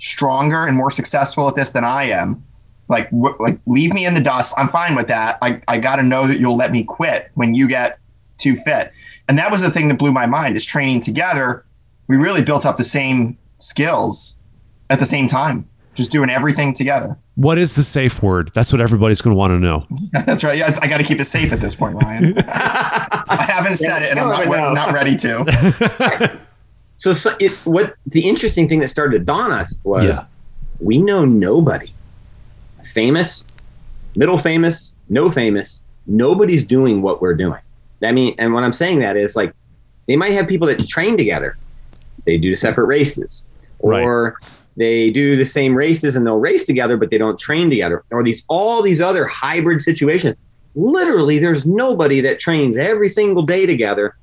[0.00, 2.42] stronger and more successful at this than I am.
[2.88, 4.54] Like, w- like leave me in the dust.
[4.56, 5.38] I'm fine with that.
[5.42, 7.98] I I got to know that you'll let me quit when you get
[8.38, 8.92] too fit.
[9.30, 11.64] And that was the thing that blew my mind is training together.
[12.08, 14.40] We really built up the same skills
[14.90, 17.16] at the same time, just doing everything together.
[17.36, 18.50] What is the safe word?
[18.54, 19.86] That's what everybody's going to want to know.
[20.26, 20.58] That's right.
[20.58, 22.38] Yeah, I got to keep it safe at this point, Ryan.
[22.48, 24.72] I haven't said it, and I'm not, never know.
[24.72, 26.40] not ready to.
[26.96, 30.26] So, so it, what the interesting thing that started to dawn us was Yeah.
[30.80, 31.94] we know nobody,
[32.84, 33.46] famous,
[34.16, 35.80] middle famous, no famous.
[36.06, 37.60] Nobody's doing what we're doing.
[38.02, 39.52] I mean, and what I'm saying that is like
[40.06, 41.56] they might have people that train together.
[42.26, 43.42] They do separate races,
[43.82, 44.02] Right.
[44.02, 44.38] or
[44.76, 48.02] they do the same races and they'll race together, but they don't train together.
[48.10, 50.36] Or these all these other hybrid situations.
[50.74, 54.16] Literally, there's nobody that trains every single day together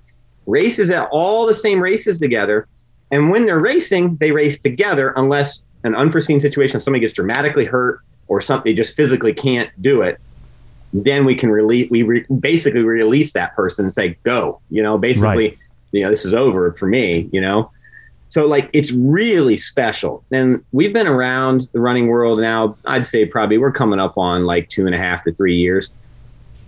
[0.46, 2.68] races at all the same races together.
[3.12, 8.00] And when they're racing, they race together unless an unforeseen situation, somebody gets dramatically hurt
[8.28, 10.20] or something, they just physically can't do it.
[10.94, 14.98] Then we can release, we re- basically release that person and say, go, you know,
[14.98, 15.58] basically, Right.
[15.92, 17.70] you know, this is over for me, you know?
[18.30, 20.24] So like, it's really special.
[20.32, 24.46] And we've been around the running world now, I'd say probably we're coming up on
[24.46, 25.92] like two and a half to three years.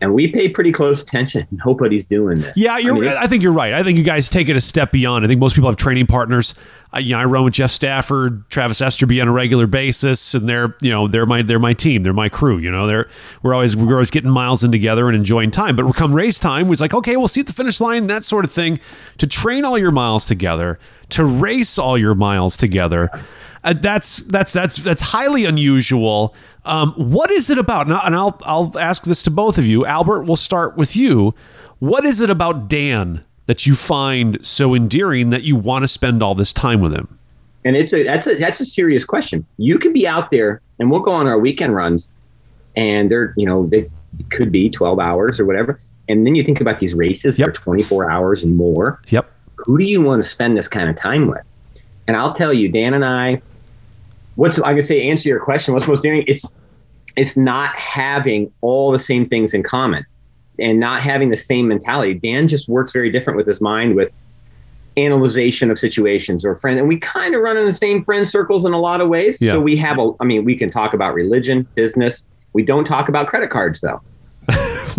[0.01, 1.47] And we pay pretty close attention.
[1.65, 2.55] Nobody's doing this.
[2.55, 2.93] Yeah, you're.
[2.93, 3.73] I I, mean, it's- think you're right.
[3.73, 5.25] I think you guys take it a step beyond.
[5.25, 6.55] I think most people have training partners.
[6.91, 10.49] I, you know, I run with Jeff Stafford, Travis Esterby on a regular basis, and
[10.49, 12.03] they're you know they're my they're my team.
[12.03, 12.57] They're my crew.
[12.57, 13.07] You know, they're
[13.43, 15.75] we're always we're always getting miles in together and enjoying time.
[15.75, 18.45] But come race time, was like okay, we'll see at the finish line, that sort
[18.45, 18.79] of thing.
[19.19, 23.09] To train all your miles together, to race all your miles together.
[23.63, 26.33] Uh, that's that's that's that's highly unusual.
[26.65, 27.87] Um, what is it about?
[27.87, 29.85] And I'll- and I'll I'll ask this to both of you.
[29.85, 31.33] Albert, we'll start with you.
[31.79, 36.21] What is it about Dan that you find so endearing that you want to spend
[36.21, 37.17] all this time with him?
[37.65, 39.45] And it's a that's a that's a serious question.
[39.57, 42.09] You could be out there, and we'll go on our weekend runs,
[42.75, 43.89] and they're you know they
[44.31, 45.79] could be twelve hours or whatever.
[46.07, 47.49] And then you think about these races Yep.
[47.49, 49.01] for twenty four hours and more.
[49.09, 49.29] Yep.
[49.57, 51.41] Who do you want to spend this kind of time with?
[52.07, 53.41] And I'll tell you, Dan and I.
[54.39, 55.09] What's I can say?
[55.09, 55.73] Answer your question.
[55.73, 56.23] What's most endearing?
[56.27, 56.45] It's
[57.15, 60.05] it's not having all the same things in common,
[60.59, 62.13] and not having the same mentality.
[62.13, 64.11] Dan just works very different with his mind with
[64.97, 68.65] analyzation of situations or friends and we kind of run in the same friend circles
[68.65, 69.53] in a lot of ways Yeah.
[69.53, 73.07] so we have a i mean we can talk about religion business We don't talk
[73.07, 74.01] about credit cards though.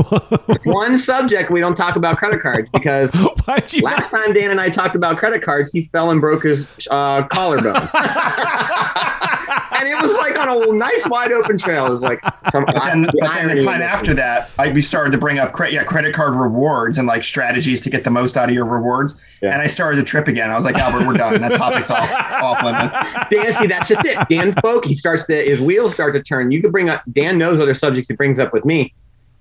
[0.64, 4.60] One subject we don't talk about credit cards because Why'd you last time Dan and
[4.60, 7.76] I talked about credit cards, he fell and broke his uh, collarbone.
[7.76, 7.88] and
[9.88, 11.86] it was like on a nice wide open trail.
[11.86, 14.82] It was like some But then, the but then the time after that, I, we
[14.82, 18.10] started to bring up cre- yeah, credit card rewards and like strategies to get the
[18.10, 19.20] most out of your rewards.
[19.42, 19.52] Yeah.
[19.52, 20.50] And I started to trip again.
[20.50, 21.40] I was like, Albert, we're done.
[21.40, 22.10] That topic's off
[22.42, 22.96] off limits.
[23.30, 24.18] Dan, see, that's just it.
[24.28, 26.50] Dan folk, he starts to his wheels start to turn.
[26.50, 28.92] You could bring up Dan knows other subjects he brings up with me,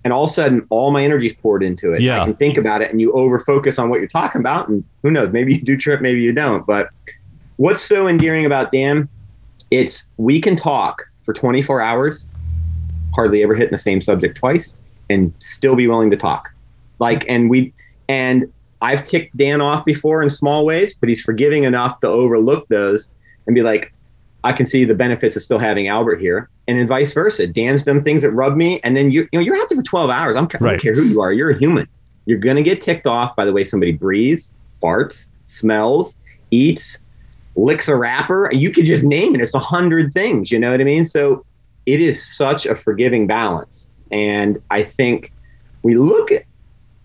[0.03, 2.01] and all of a sudden all my energy's poured into it.
[2.01, 2.21] Yeah.
[2.21, 4.83] I can think about it and you over focus on what you're talking about, and
[5.03, 6.65] who knows, maybe you do trip, maybe you don't.
[6.65, 6.89] But
[7.57, 9.09] what's so endearing about Dan?
[9.71, 12.27] It's we can talk for 24 hours,
[13.13, 14.75] hardly ever hitting the same subject twice,
[15.09, 16.49] and still be willing to talk.
[16.99, 17.73] Like, and we
[18.07, 22.67] and I've ticked Dan off before in small ways, but he's forgiving enough to overlook
[22.69, 23.09] those
[23.45, 23.93] and be like,
[24.43, 27.47] I can see the benefits of still having Albert here, and then vice versa.
[27.47, 29.83] Dan's done things that rub me, and then you, you know, you're out there for
[29.83, 30.35] 12 hours.
[30.35, 31.33] I'm, I don't care who you are.
[31.33, 31.87] You're a human.
[32.25, 36.15] You're gonna get ticked off by the way somebody breathes, farts, smells,
[36.51, 36.99] eats,
[37.55, 38.49] licks a wrapper.
[38.53, 39.41] You could just name it.
[39.41, 40.51] It's a hundred things.
[40.51, 41.05] You know what I mean?
[41.05, 41.45] So
[41.85, 45.33] it is such a forgiving balance, and I think
[45.83, 46.43] we look at.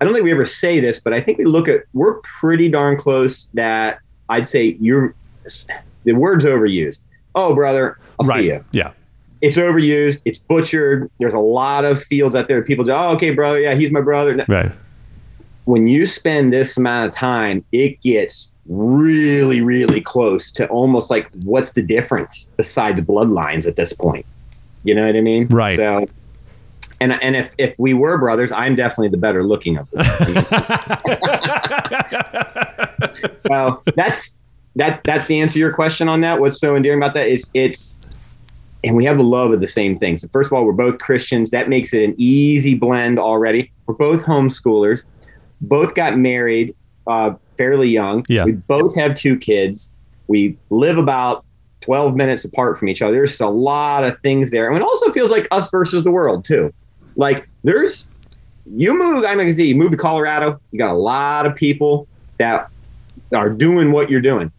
[0.01, 1.85] I don't think we ever say this, but I think we look at.
[1.95, 3.49] We're pretty darn close.
[3.55, 5.15] That I'd say you're.
[6.05, 7.01] The word's overused.
[7.35, 8.41] Oh, brother, I'll right.
[8.41, 8.93] see you Yeah.
[9.41, 10.21] it's overused.
[10.25, 11.11] It's butchered.
[11.19, 12.63] There's a lot of fields out there.
[12.63, 13.61] People go, oh, okay, brother.
[13.61, 14.45] Yeah, he's my brother.
[14.49, 14.73] Right.
[15.65, 21.31] When you spend this amount of time, it gets really, really close to almost like
[21.45, 24.27] what's the difference beside the bloodlines at this point?
[24.85, 25.47] You know what I mean?
[25.49, 25.77] Right.
[25.77, 26.07] So,
[27.01, 30.05] and and if if we were brothers, I'm definitely the better looking of them.
[33.39, 34.35] so that's
[34.77, 36.41] that that's the answer to your question on that.
[36.41, 38.01] What's so endearing about that is it's
[38.83, 40.21] and we have a love of the same things.
[40.21, 41.51] So first of all, we're both Christians.
[41.51, 43.73] That makes it an easy blend already.
[43.87, 45.05] We're both homeschoolers.
[45.63, 46.75] Both got married
[47.07, 48.27] uh, fairly young.
[48.29, 48.45] Yeah.
[48.45, 49.91] We both have two kids.
[50.27, 51.45] We live about
[51.81, 53.13] 12 minutes apart from each other.
[53.13, 54.69] There's a lot of things there.
[54.69, 56.73] And it also feels like us versus the world, too.
[57.17, 58.09] Like, there's,
[58.67, 61.55] you move, I'm going to say, you move to Colorado, you got a lot of
[61.55, 62.07] people
[62.39, 62.69] that
[63.35, 64.51] are doing what you're doing.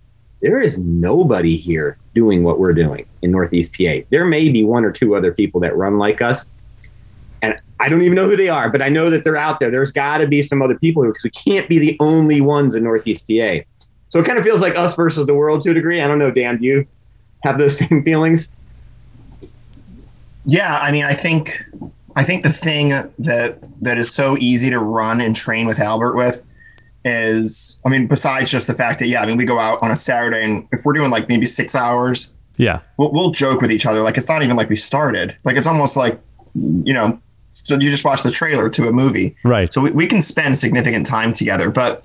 [0.45, 4.05] There is nobody here doing what we're doing in Northeast PA.
[4.12, 6.45] There may be one or two other people that run like us.
[7.41, 9.71] And I don't even know who they are, but I know that they're out there.
[9.71, 12.84] There's got to be some other people because we can't be the only ones in
[12.84, 13.62] Northeast PA.
[14.10, 15.99] So it kind of feels like us versus the world to a degree.
[15.99, 16.88] I don't know, Dan, do you
[17.43, 18.47] have those same feelings?
[20.45, 21.65] Yeah, I mean, I think
[22.15, 26.15] I think the thing that that is so easy to run and train with Albert
[26.15, 26.45] with
[27.06, 29.91] is, I mean, besides just the fact that yeah, I mean, we go out on
[29.91, 32.82] a Saturday and if we're doing like maybe six hours, Yeah.
[32.98, 35.36] we'll, we'll joke with each other like it's not even like we started.
[35.46, 36.20] Like it's almost like
[36.56, 37.20] you know,
[37.52, 39.36] so you just watch the trailer to a movie.
[39.44, 39.72] Right.
[39.72, 41.70] So we, we can spend significant time together.
[41.70, 42.04] But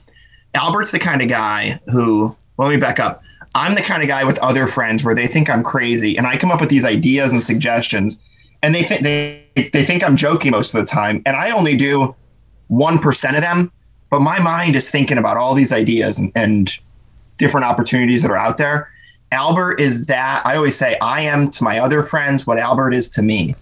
[0.54, 3.22] Albert's the kind of guy who, well, let me back up.
[3.54, 6.36] I'm the kind of guy with other friends where they think I'm crazy and I
[6.36, 8.20] come up with these ideas and suggestions
[8.62, 11.22] and they think they they think I'm joking most of the time.
[11.26, 12.14] And I only do
[12.68, 13.72] one percent of them,
[14.10, 16.72] but my mind is thinking about all these ideas and, and
[17.38, 18.90] different opportunities that are out there.
[19.32, 23.08] Albert is that I always say I am to my other friends what Albert is
[23.10, 23.54] to me.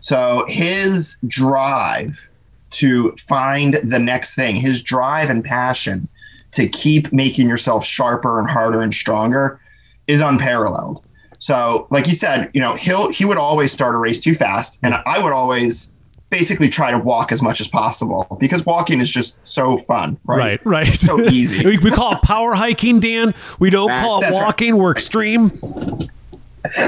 [0.00, 2.28] So his drive
[2.70, 6.08] to find the next thing, his drive and passion
[6.52, 9.60] to keep making yourself sharper and harder and stronger
[10.06, 11.04] is unparalleled.
[11.38, 14.78] So, like he said, you know, he'll he would always start a race too fast,
[14.82, 15.92] and I would always
[16.30, 20.38] basically try to walk as much as possible because walking is just so fun, right?
[20.64, 20.86] Right.
[20.86, 20.94] Right.
[20.94, 21.64] So easy.
[21.64, 23.34] we, we call it power hiking, Dan.
[23.58, 24.44] We don't That- call it that's right.
[24.44, 24.76] walking.
[24.78, 25.52] We're extreme.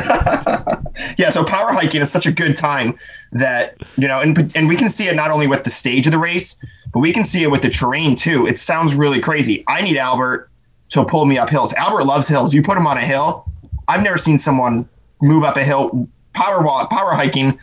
[1.19, 2.97] yeah so power hiking is such a good time
[3.33, 6.13] that you know and and we can see it not only with the stage of
[6.15, 6.59] the race
[6.95, 9.99] but we can see it with the terrain too it sounds really crazy i need
[9.99, 10.49] albert
[10.89, 13.45] to pull me up hills albert loves hills you put him on a hill
[13.87, 14.89] i've never seen someone
[15.21, 17.59] move up a hill power walk power hiking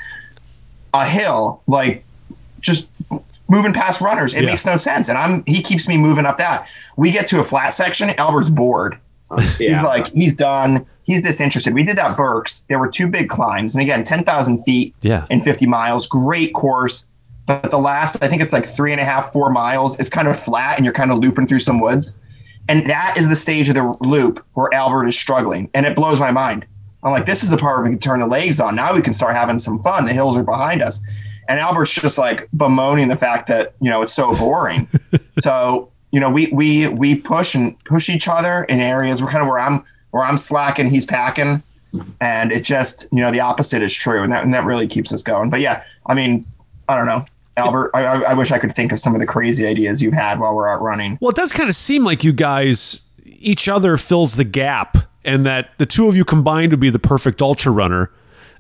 [0.94, 2.04] a hill like
[2.60, 2.90] just
[3.50, 4.52] moving past runners it Yeah.
[4.52, 7.44] makes no sense and i'm he keeps me moving up that we get to a
[7.44, 8.98] flat section albert's bored
[9.60, 9.70] Yeah.
[9.74, 10.86] He's like, he's done.
[11.06, 11.74] He's disinterested.
[11.74, 12.66] We did that Burks.
[12.70, 13.74] There were two big climbs.
[13.74, 15.26] And again, 10,000 feet Yeah.
[15.32, 16.06] in 50 miles.
[16.06, 17.08] Great course.
[17.48, 20.28] But the last, I think it's like three and a half, four miles is kind
[20.28, 22.20] of flat and you're kind of looping through some woods.
[22.70, 25.68] And that is the stage of the loop where Albert is struggling.
[25.74, 26.68] And it blows my mind.
[27.04, 28.76] I'm like, this is the part where we can turn the legs on.
[28.76, 30.06] Now we can start having some fun.
[30.06, 31.02] The hills are behind us.
[31.50, 34.88] And Albert's just like bemoaning the fact that, you know, it's so boring.
[35.40, 39.42] so, you know, we we we push and push each other in areas where kind
[39.42, 41.62] of where I'm where I'm slacking, he's packing.
[42.22, 45.12] and it just you know the opposite is true, and that and that really keeps
[45.14, 45.50] us going.
[45.50, 46.46] But yeah, I mean,
[46.88, 47.26] I don't know.
[47.56, 50.14] Albert, I, I I wish I could think of some of the crazy ideas you've
[50.14, 51.18] had while we're out running.
[51.22, 55.46] Well, it does kind of seem like you guys, each other fills the gap, and
[55.46, 58.12] that the two of you combined would be the perfect ultra runner.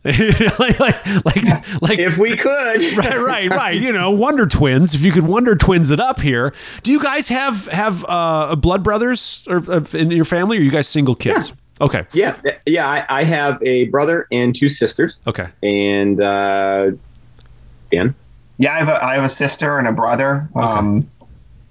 [0.05, 3.81] like, like, like, like If we could, right, right, right.
[3.81, 4.93] You know, Wonder Twins.
[4.93, 8.83] If you could Wonder Twins it up here, do you guys have have uh, blood
[8.83, 10.57] brothers or uh, in your family?
[10.57, 11.53] Or are you guys single kids?
[11.79, 12.87] Okay, yeah, yeah.
[12.87, 15.47] I, I have a brother and two sisters, okay.
[15.63, 16.91] and uh,
[17.89, 18.13] Dan.
[18.57, 20.49] Yeah, I have a I have a sister and a brother.
[20.53, 21.09] Um,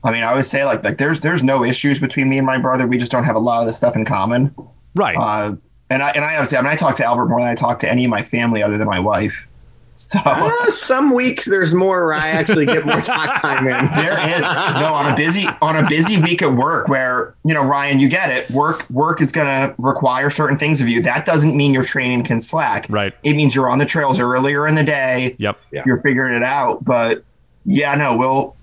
[0.04, 2.58] I mean, I always say like like there's there's no issues between me and my
[2.58, 2.86] brother.
[2.86, 4.54] We just don't have a lot of the stuff in common.
[4.94, 5.16] Right.
[5.16, 5.56] Uh,
[5.90, 7.78] and I and I obviously I mean I talk to Albert more than I talk
[7.80, 9.48] to any of my family other than my wife.
[9.96, 13.84] So Uh, some weeks there's more where I actually get more talk time in.
[13.94, 14.40] there is
[14.80, 18.08] no on a busy on a busy week at work where you know Ryan, you
[18.08, 18.50] get it.
[18.50, 21.02] Work work is going to require certain things of you.
[21.02, 22.86] That doesn't mean your training can slack.
[22.88, 23.12] Right.
[23.22, 25.36] It means you're on the trails earlier in the day.
[25.38, 25.58] yep.
[25.70, 26.84] You're figuring it out.
[26.84, 27.22] But
[27.64, 28.56] yeah, no, we'll.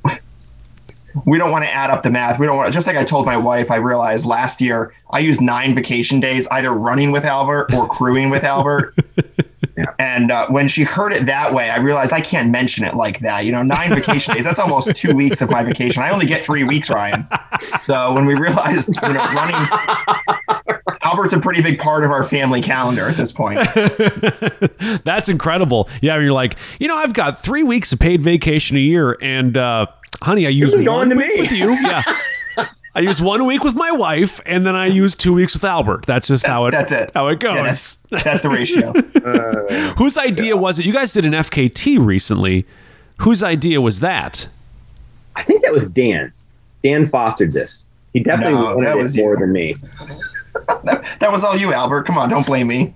[1.25, 2.39] We don't want to add up the math.
[2.39, 3.71] We don't want to, just like I told my wife.
[3.71, 8.29] I realized last year I used nine vacation days either running with Albert or crewing
[8.29, 8.95] with Albert.
[9.97, 13.19] And uh, when she heard it that way, I realized I can't mention it like
[13.19, 13.45] that.
[13.45, 16.03] You know, nine vacation days, that's almost two weeks of my vacation.
[16.03, 17.27] I only get three weeks, Ryan.
[17.79, 19.69] So when we realized, you know, running,
[21.01, 23.59] Albert's a pretty big part of our family calendar at this point.
[25.03, 25.89] That's incredible.
[26.01, 29.57] Yeah, you're like, you know, I've got three weeks of paid vacation a year, and
[29.57, 29.87] uh,
[30.21, 31.39] honey, I use is going one to week me.
[31.41, 31.71] with you.
[31.71, 32.03] Yeah.
[32.95, 36.05] I use one week with my wife, and then I use two weeks with Albert.
[36.07, 36.71] That's just how it.
[36.71, 37.11] That's it.
[37.13, 37.55] How it goes.
[37.55, 38.93] Yeah, that's, that's the ratio.
[39.19, 40.85] Uh, Whose idea was it?
[40.85, 42.65] You guys did an FKT recently.
[43.17, 44.47] Whose idea was that?
[45.35, 46.47] I think that was Dan's.
[46.83, 47.85] Dan fostered this.
[48.13, 49.39] He definitely No, wanted that it more you.
[49.39, 49.75] than me.
[50.83, 52.03] that, that was all you, Albert.
[52.03, 52.93] Come on, don't blame me.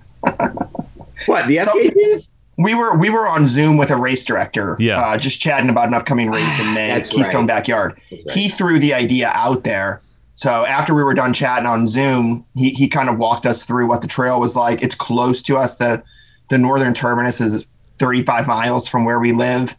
[1.27, 2.29] What the So- FKTs?
[2.57, 4.99] We were we were on Zoom with a race director, Yeah.
[4.99, 7.47] uh, just chatting about an upcoming race in May, That's Keystone right.
[7.47, 7.99] Backyard.
[8.11, 8.31] right.
[8.31, 10.01] He threw the idea out there.
[10.35, 13.87] So after we were done chatting on Zoom, he he kind of walked us through
[13.87, 14.81] what the trail was like.
[14.83, 15.77] It's close to us.
[15.77, 16.03] The
[16.49, 17.65] the northern terminus is
[17.97, 19.75] 35 miles from where we live.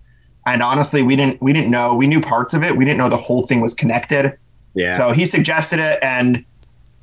[0.47, 1.95] And honestly, we didn't we didn't know.
[1.95, 2.77] We knew parts of it.
[2.77, 4.37] We didn't know the whole thing was connected.
[4.75, 4.97] Yeah.
[4.97, 6.45] So he suggested it, and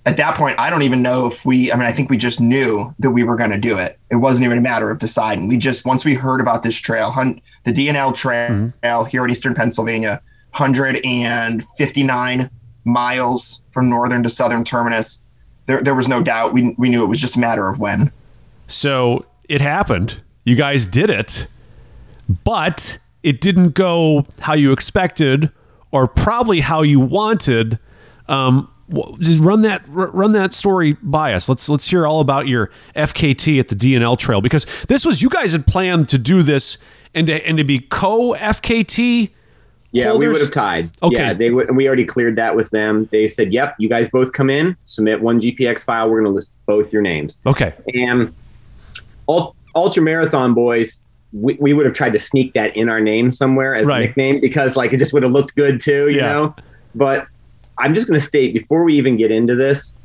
[0.05, 1.71] at that point, I don't even know if we.
[1.71, 3.99] I mean, I think we just knew that we were going to do it.
[4.09, 5.47] It wasn't even a matter of deciding.
[5.47, 9.53] We just once we heard about this trail, hunt, the D&L trail here in Eastern
[9.53, 12.49] Pennsylvania, 159
[12.83, 15.23] miles from northern to southern terminus.
[15.67, 16.53] There, there was no doubt.
[16.53, 18.11] We we knew it was just a matter of when.
[18.67, 20.19] So it happened.
[20.45, 21.45] You guys did it,
[22.43, 25.51] but it didn't go how you expected,
[25.91, 27.77] or probably how you wanted.
[28.27, 28.67] Um,
[29.19, 31.47] just run that run that story by us.
[31.49, 35.29] Let's let's hear all about your FKT at the D&L trail because this was you
[35.29, 36.77] guys had planned to do this
[37.13, 39.29] and to, and to be co FKT.
[39.91, 40.89] yeah, we would have tied.
[41.03, 41.15] Okay.
[41.15, 41.67] Yeah, they would.
[41.67, 43.07] and We already cleared that with them.
[43.11, 46.09] They said, "Yep, you guys both come in, submit one GPX file.
[46.09, 48.33] We're going to list both your names." Okay, And
[49.27, 50.99] ul- ultra marathon boys,
[51.33, 54.03] we, we would have tried to sneak that in our name somewhere as Right.
[54.03, 56.33] a nickname because like it just would have looked good too, you Yeah.
[56.33, 56.55] know.
[56.95, 57.27] But
[57.81, 59.95] I'm just going to state before we even get into this,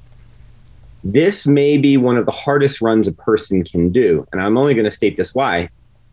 [1.04, 4.72] this may be one of the hardest runs a person can do, and I'm only
[4.72, 5.68] going to state this why.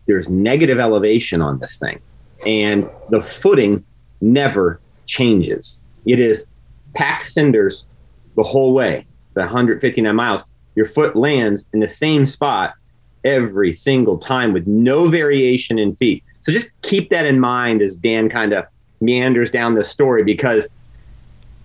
[0.06, 2.00] There's negative elevation on this thing,
[2.46, 3.82] and the footing
[4.20, 5.80] never changes.
[6.04, 6.44] It is
[6.92, 7.86] packed cinders
[8.36, 10.44] the whole way, the 159 miles.
[10.74, 12.74] Your foot lands in the same spot
[13.24, 16.22] every single time with no variation in feet.
[16.42, 18.66] So just keep that in mind as Dan kind of
[19.00, 20.68] meanders down this story because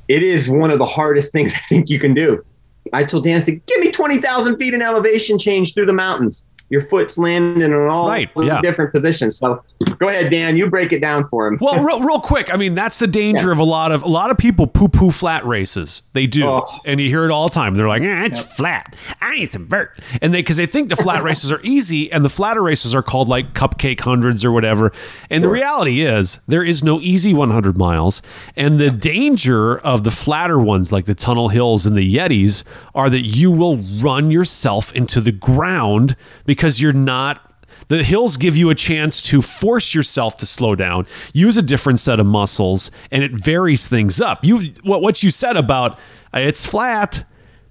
[0.10, 2.44] it is one of the hardest things I think you can do.
[2.92, 6.44] I told Dan, I said, give me 20,000 feet in elevation change through the mountains.
[6.70, 8.62] Your foot's landing in all Right, yeah.
[8.62, 9.38] different positions.
[9.38, 9.64] So
[9.98, 11.58] go ahead, Dan, you break it down for him.
[11.60, 12.54] Well, real, real quick.
[12.54, 15.46] I mean, that's the danger of a lot of a lot of people poo-poo flat
[15.46, 16.04] races.
[16.14, 16.62] They do, Oh.
[16.86, 17.76] and you hear it all the time.
[17.76, 18.96] They're like, eh, "It's flat.
[19.22, 22.24] I need some vert," and they because they think the flat races are easy, and
[22.24, 24.92] the flatter races are called like cupcake hundreds or whatever.
[25.30, 28.22] And the reality is, there is no easy 100 miles,
[28.56, 32.64] and the danger of the flatter ones, like the Tunnel Hills and the Yetis,
[32.94, 36.16] are that you will run yourself into the ground
[36.46, 37.50] because you're not
[37.88, 42.00] the hills give you a chance to force yourself to slow down, use a different
[42.00, 44.46] set of muscles, and it varies things up.
[44.46, 45.94] You what what you said about
[46.34, 47.26] uh, it's flat,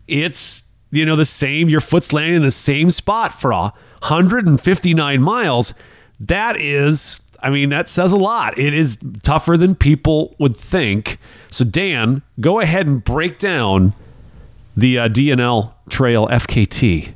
[0.06, 1.68] it's you know the same.
[1.68, 5.74] Your foot's landing in the same spot for a 159 miles.
[6.20, 8.58] That is, I mean, that says a lot.
[8.58, 11.18] It is tougher than people would think.
[11.50, 13.92] So Dan, go ahead and break down
[14.76, 17.14] the uh, D&L Trail FKT.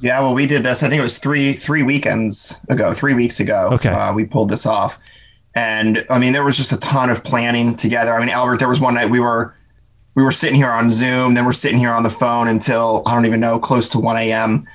[0.00, 0.82] Yeah, well, we did this.
[0.82, 3.70] I think it was three three weekends ago, three weeks ago.
[3.72, 3.90] Okay.
[3.90, 4.98] uh, we pulled this off,
[5.54, 8.14] and I mean, there was just a ton of planning together.
[8.14, 9.54] I mean, Albert, there was one night we were
[10.14, 13.14] we were sitting here on Zoom, then we're sitting here on the phone until I
[13.14, 14.66] don't even know, close to one a.m.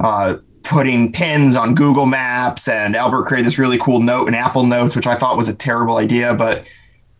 [0.00, 4.64] Uh, putting pins on Google Maps, and Albert created this really cool note in Apple
[4.64, 6.64] Notes, which I thought was a terrible idea, but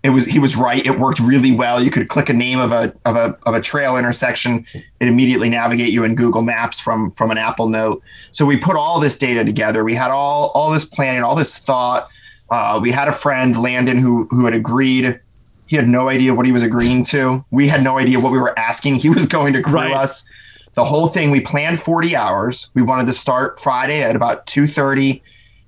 [0.02, 0.84] it was he was right.
[0.86, 1.82] It worked really well.
[1.82, 5.48] You could click a name of a of a of a trail intersection, it immediately
[5.50, 8.02] navigate you in Google Maps from from an Apple Note.
[8.32, 9.82] So we put all this data together.
[9.84, 12.08] We had all all this planning, all this thought.
[12.50, 15.18] Uh, we had a friend, Landon, who who had agreed.
[15.66, 17.44] He had no idea what he was agreeing to.
[17.50, 18.96] We had no idea what we were asking.
[18.96, 19.92] He was going to crew Right.
[19.92, 20.24] us.
[20.74, 21.32] The whole thing.
[21.32, 22.70] We planned 40 hours.
[22.74, 25.22] We wanted to start Friday at about 2:30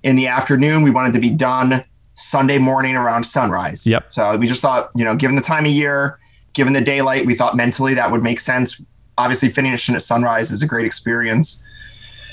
[0.04, 0.82] in the afternoon.
[0.84, 1.82] We wanted to be done
[2.18, 3.86] Sunday morning around sunrise.
[3.86, 4.12] Yep.
[4.12, 6.18] So we just thought, you know, given the time of year,
[6.52, 8.82] given the daylight, we thought mentally that would make sense.
[9.16, 11.62] Obviously, finishing at sunrise is a great experience.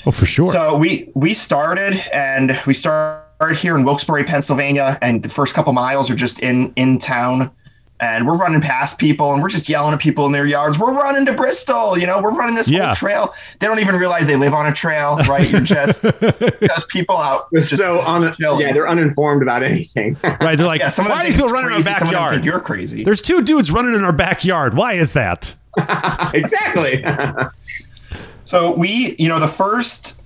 [0.04, 0.48] Oh, for sure.
[0.48, 5.72] So we we started and we started here in Wilkes-Barre, Pennsylvania, and the first couple
[5.72, 7.50] miles are just in in town.
[7.98, 10.78] And we're running past people and we're just yelling at people in their yards.
[10.78, 12.86] We're running to Bristol, you know, we're running this Yeah.
[12.88, 13.34] whole trail.
[13.58, 15.48] They don't even realize they live on a trail, right?
[15.48, 16.02] You're just
[16.60, 17.48] just people out.
[17.52, 18.60] They're just so un- chilling.
[18.60, 20.16] yeah, they're uninformed about anything.
[20.24, 20.56] right.
[20.58, 21.98] They're like, yeah, some of why them are these people it's running in our crazy,
[21.98, 22.34] Some of them backyard?
[22.34, 23.02] think you're crazy.
[23.04, 24.74] There's two dudes running in our backyard.
[24.74, 25.54] Why is that?
[26.34, 27.02] exactly.
[28.44, 30.22] So we, you know, the first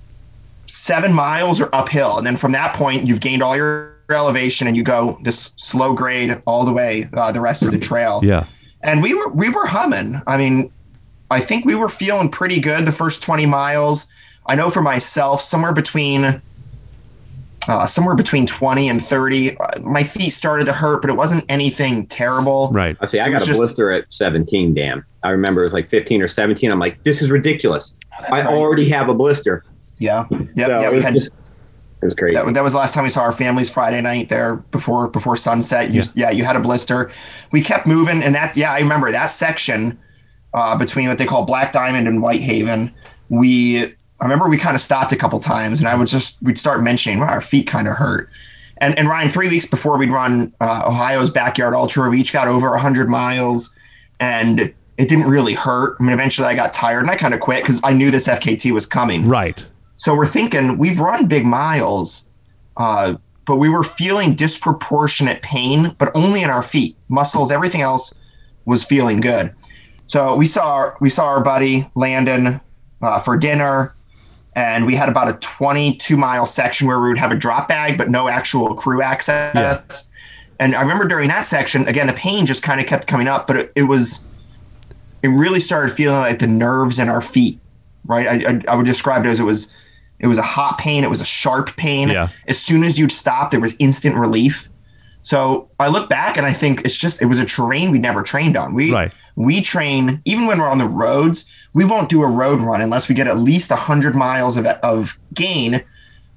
[0.67, 4.75] seven miles are uphill, and then from that point, you've gained all your elevation, and
[4.77, 8.21] you go this slow grade all the way uh, the rest of the trail.
[8.23, 8.45] Yeah.
[8.81, 10.21] And we were we were humming.
[10.27, 10.71] I mean,
[11.29, 14.07] I think we were feeling pretty good the first twenty miles.
[14.45, 16.41] I know for myself, somewhere between.
[17.67, 21.45] Uh, somewhere between 20 and 30 uh, my feet started to hurt but it wasn't
[21.47, 22.97] anything terrible Right.
[23.01, 23.19] I see.
[23.19, 24.73] I got was a just- blister at 17.
[24.73, 25.05] Damn.
[25.21, 26.71] I remember it was like 15 or 17.
[26.71, 27.93] I'm like, this is ridiculous.
[28.19, 28.45] I right.
[28.47, 29.63] already have a blister.
[29.99, 31.29] yeah yeah So yeah we had just-
[32.01, 32.35] it was crazy.
[32.35, 35.37] That, that was the last time we saw our families Friday night there before before
[35.37, 35.91] sunset.
[35.91, 36.31] You, yeah.
[36.31, 37.11] you had a blister.
[37.51, 39.99] We kept moving, and that yeah, I remember that section
[40.53, 42.91] uh, between what they call Black Diamond and Whitehaven.
[43.29, 46.57] We I remember we kind of stopped a couple times, and I would just we'd
[46.57, 48.29] start mentioning wow, our feet kind of hurt.
[48.77, 52.47] And and Ryan, three weeks before we'd run uh, Ohio's backyard ultra, we each got
[52.47, 53.75] over hundred miles,
[54.19, 55.97] and it didn't really hurt.
[55.99, 58.27] I mean, eventually I got tired and I kind of quit because I knew this
[58.27, 59.27] FKT was coming.
[59.27, 59.65] Right.
[60.01, 62.27] So we're thinking we've run big miles,
[62.75, 67.51] uh, but we were feeling disproportionate pain, but only in our feet, muscles.
[67.51, 68.19] Everything else
[68.65, 69.53] was feeling good.
[70.07, 72.59] So we saw we saw our buddy Landon
[73.03, 73.93] uh, for dinner,
[74.55, 77.95] and we had about a 22 mile section where we would have a drop bag,
[77.95, 79.53] but no actual crew access.
[79.53, 79.81] Yeah.
[80.59, 83.45] And I remember during that section, again, the pain just kind of kept coming up,
[83.45, 84.25] but it, it was
[85.21, 87.59] it really started feeling like the nerves in our feet.
[88.03, 89.71] Right, I, I, I would describe it as it was
[90.21, 91.03] it was a hot pain.
[91.03, 92.07] It was a sharp pain.
[92.09, 92.29] Yeah.
[92.47, 94.69] As soon as you'd stop, there was instant relief.
[95.23, 98.23] So I look back and I think it's just it was a terrain we never
[98.23, 98.73] trained on.
[98.73, 99.13] We Right.
[99.35, 101.45] we train even when we're on the roads.
[101.73, 105.19] We won't do a road run unless we get at least hundred miles of of
[105.33, 105.83] gain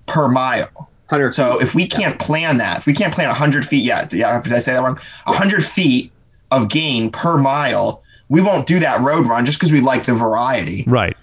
[0.06, 0.68] per mile.
[1.08, 4.40] 100 So if we can't plan that, if we can't plan hundred feet, yeah, yeah,
[4.40, 4.98] did I say that wrong?
[5.26, 6.12] hundred feet
[6.50, 10.14] of gain per mile, we won't do that road run just because we like the
[10.14, 11.16] variety Right.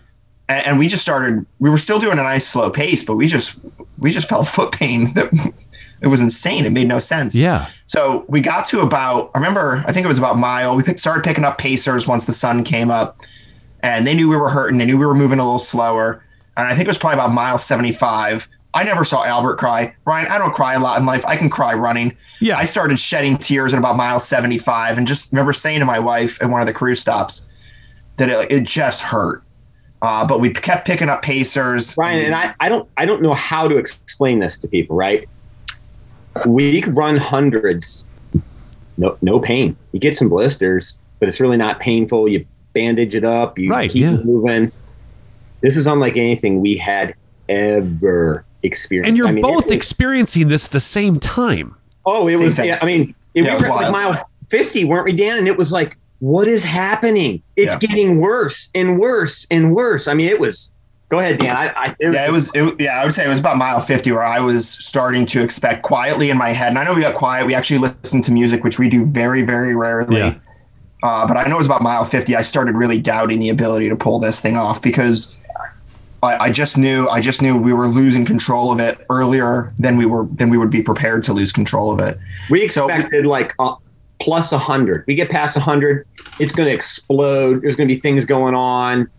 [0.49, 3.27] And, and we just started we were still doing a nice slow pace but we
[3.27, 3.55] just
[3.99, 5.13] we just felt foot pain.
[5.13, 5.31] That
[6.01, 6.65] it was insane.
[6.65, 7.35] It made no sense.
[7.35, 7.69] Yeah.
[7.85, 10.75] so we got to about i remember i think it was about mile.
[10.75, 13.21] We picked, started picking up pacers once the sun came up
[13.83, 14.77] and they knew we were hurting.
[14.77, 16.23] They knew we were moving a little slower
[16.57, 19.93] and i think it was probably about mile 75 i never saw albert cry.
[20.05, 21.25] Ryan i don't cry a lot in life.
[21.25, 22.17] I can cry running.
[22.39, 22.57] Yeah.
[22.57, 26.41] i started shedding tears at about mile 75 and just remember saying to my wife
[26.41, 27.47] at one of the cruise stops
[28.17, 29.43] that it, it just hurt
[30.01, 31.95] uh, but we kept picking up pacers.
[31.97, 35.27] Ryan, and I, I don't I don't know how to explain this to people, right?
[36.45, 38.05] We run hundreds,
[38.97, 39.75] no no pain.
[39.91, 42.27] You get some blisters, but it's really not painful.
[42.29, 44.11] You bandage it up, you Right, keep yeah.
[44.17, 44.71] moving.
[45.61, 47.13] This is unlike anything we had
[47.49, 49.09] ever experienced.
[49.09, 51.75] And you're I mean, both was- experiencing this at the same time.
[52.05, 52.57] Oh, it Same was.
[52.57, 54.13] Yeah, I mean, it, Yeah, we it were was like wild.
[54.15, 55.37] mile fifty, weren't we, Dan?
[55.37, 57.41] And it was like, what is happening?
[57.55, 57.79] It's Yeah.
[57.79, 60.07] getting worse and worse and worse.
[60.07, 60.71] I mean, it was.
[61.09, 61.55] Go ahead, Dan.
[61.57, 62.51] I, I, Yeah, it was.
[62.55, 65.41] It, yeah, I would say it was about mile fifty where I was starting to
[65.41, 66.69] expect quietly in my head.
[66.69, 67.45] And I know we got quiet.
[67.47, 70.19] We actually listened to music, which we do very, very rarely.
[70.19, 70.35] Yeah.
[71.03, 72.35] Uh, but I know it was about mile fifty.
[72.35, 75.35] I started really doubting the ability to pull this thing off because
[76.23, 77.07] I, I just knew.
[77.09, 80.57] I just knew we were losing control of it earlier than we were than we
[80.57, 82.19] would be prepared to lose control of it.
[82.51, 83.73] We So expected like uh,
[84.21, 85.03] plus 100.
[85.07, 86.07] We get past 100,
[86.39, 87.61] it's going to explode.
[87.61, 89.09] There's going to be things going on.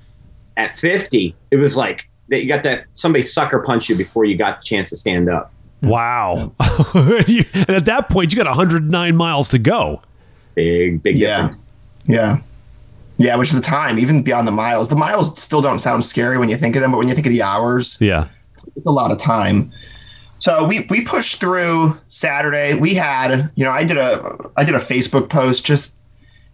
[0.57, 4.37] At 50, it was like that you got that somebody sucker punch you before you
[4.37, 5.53] got the chance to stand up.
[5.83, 6.53] Wow.
[6.95, 10.03] And at that point, you got 109 miles to go.
[10.55, 11.37] Big, big Yeah.
[11.39, 11.67] difference.
[12.07, 12.39] Yeah.
[13.19, 16.49] Yeah, which the time, even beyond the miles, the miles still don't sound scary when
[16.49, 18.27] you think of them, but when you think of the hours, Yeah.
[18.77, 19.71] it's a lot of time.
[20.43, 22.75] So we we pushed through Saturday.
[22.75, 25.97] We had, you know, I did a I did a Facebook post just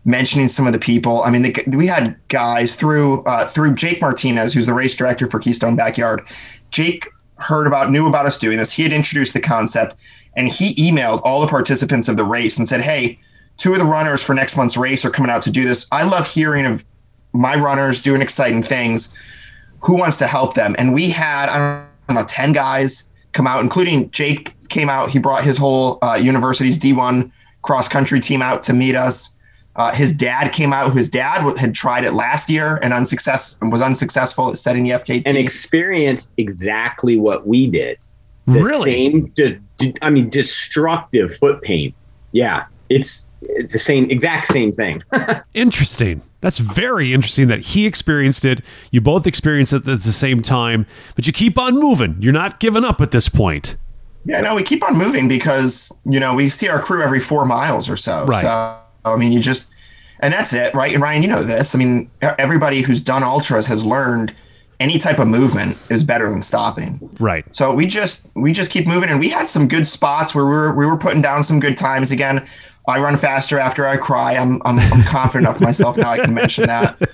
[0.05, 1.23] mentioning some of the people.
[1.23, 5.27] I mean, the, we had guys through uh, through Jake Martinez, who's the race director
[5.27, 6.21] for Keystone Backyard.
[6.71, 8.73] Jake heard about knew about us doing this.
[8.73, 9.97] He had introduced the concept,
[10.37, 13.19] and he emailed all the participants of the race and said, "Hey,
[13.57, 15.87] two of the runners for next month's race are coming out to do this.
[15.91, 16.85] I love hearing of
[17.33, 19.15] my runners doing exciting things.
[19.85, 23.61] Who wants to help them?" And we had I don't know ten guys come out,
[23.63, 25.11] including Jake came out.
[25.11, 27.31] He brought his whole uh, university's D1
[27.63, 29.35] cross country team out to meet us.
[29.77, 30.93] Uh, his dad came out.
[30.93, 35.23] His dad had tried it last year and unsuccess was unsuccessful at setting the FKT.
[35.25, 37.99] And experienced exactly what we did.
[38.47, 38.91] The Really?
[38.93, 41.95] same, de- de- I mean, destructive foot pain.
[42.33, 45.03] Yeah, it's, it's the same, exact same thing.
[45.55, 46.23] Interesting.
[46.41, 48.61] That's very interesting that he experienced it.
[48.93, 50.87] You both experienced it at the same time,
[51.17, 52.17] but you keep on moving.
[52.21, 53.75] You're not giving up at this point.
[54.25, 57.45] yeah, no, we keep on moving because you know we see our crew every four
[57.45, 58.25] miles or so.
[58.27, 58.43] Right.
[58.43, 59.73] So I mean, you just
[60.21, 60.93] and that's it, right?
[60.93, 61.75] And Ryan, you know this.
[61.75, 64.33] I mean, e- everybody who's done ultras has learned
[64.79, 67.11] any type of movement is better than stopping.
[67.19, 67.45] Right.
[67.55, 70.53] So we just we just keep moving, and we had some good spots where we
[70.53, 72.13] were we were putting down some good times.
[72.13, 72.47] Again,
[72.89, 74.35] I run faster after I cry.
[74.37, 76.11] I'm I'm, I'm confident of myself now.
[76.11, 76.99] I can mention that.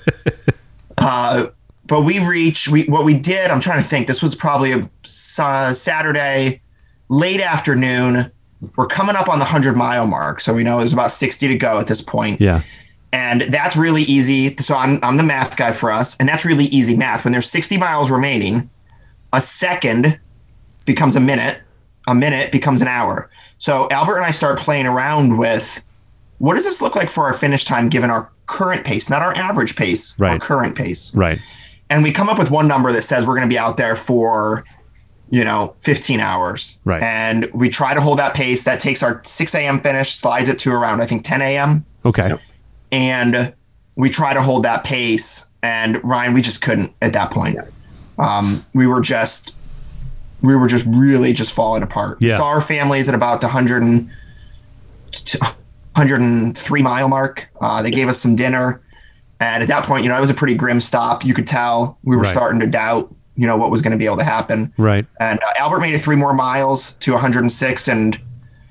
[0.97, 1.49] Uh,
[1.87, 3.51] but we reached we what we did.
[3.51, 4.07] I'm trying to think.
[4.07, 6.62] This was probably a sa- Saturday,
[7.11, 8.31] late afternoon.
[8.77, 11.57] We're coming up on the hundred mile mark, so we know there's about 60 to
[11.57, 12.62] go at this point Yeah.
[13.12, 14.57] and that's really easy.
[14.57, 17.25] So I'm I'm the math guy for us, and that's really easy math.
[17.25, 18.70] When there's 60 miles remaining,
[19.35, 20.18] a second
[20.87, 21.61] becomes a minute,
[22.07, 23.31] a minute becomes an hour.
[23.59, 25.83] So Albert and I start playing around with
[26.39, 29.35] what does this look like for our finish time given our current pace, not our
[29.37, 31.15] average pace, our current pace.
[31.17, 31.39] Right.
[31.89, 33.97] And we come up with one number that says we're going to be out there
[33.97, 34.65] for,
[35.31, 36.79] you know, 15 hours.
[36.85, 37.03] Right.
[37.03, 38.65] And we try to hold that pace.
[38.65, 39.81] That takes our 6 a.m.
[39.81, 42.29] finish, slides it to around, I think, 10 a.m Okay.
[42.29, 42.41] Yep.
[42.93, 43.55] and
[43.97, 45.47] we try to hold that pace.
[45.63, 47.59] And Ryan, we just couldn't at that point.
[48.19, 49.55] Um, we were just,
[50.45, 52.19] we were just really just falling apart.
[52.21, 52.37] Yeah.
[52.37, 54.11] Saw our families at about the hundred and,
[55.93, 57.49] 103 mile mark.
[57.61, 58.83] Uh, they gave us some dinner,
[59.41, 61.25] and at that point, you know, it was a pretty grim stop.
[61.25, 62.33] You could tell we were Right.
[62.33, 64.73] starting to doubt, you know, what was going to be able to happen.
[64.77, 65.07] Right.
[65.21, 67.89] And uh, Albert made it three more miles to 106.
[67.89, 68.21] And,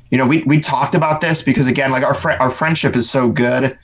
[0.09, 3.09] you know, we, we talked about this because, again, like our, fri our friendship is
[3.09, 3.77] so good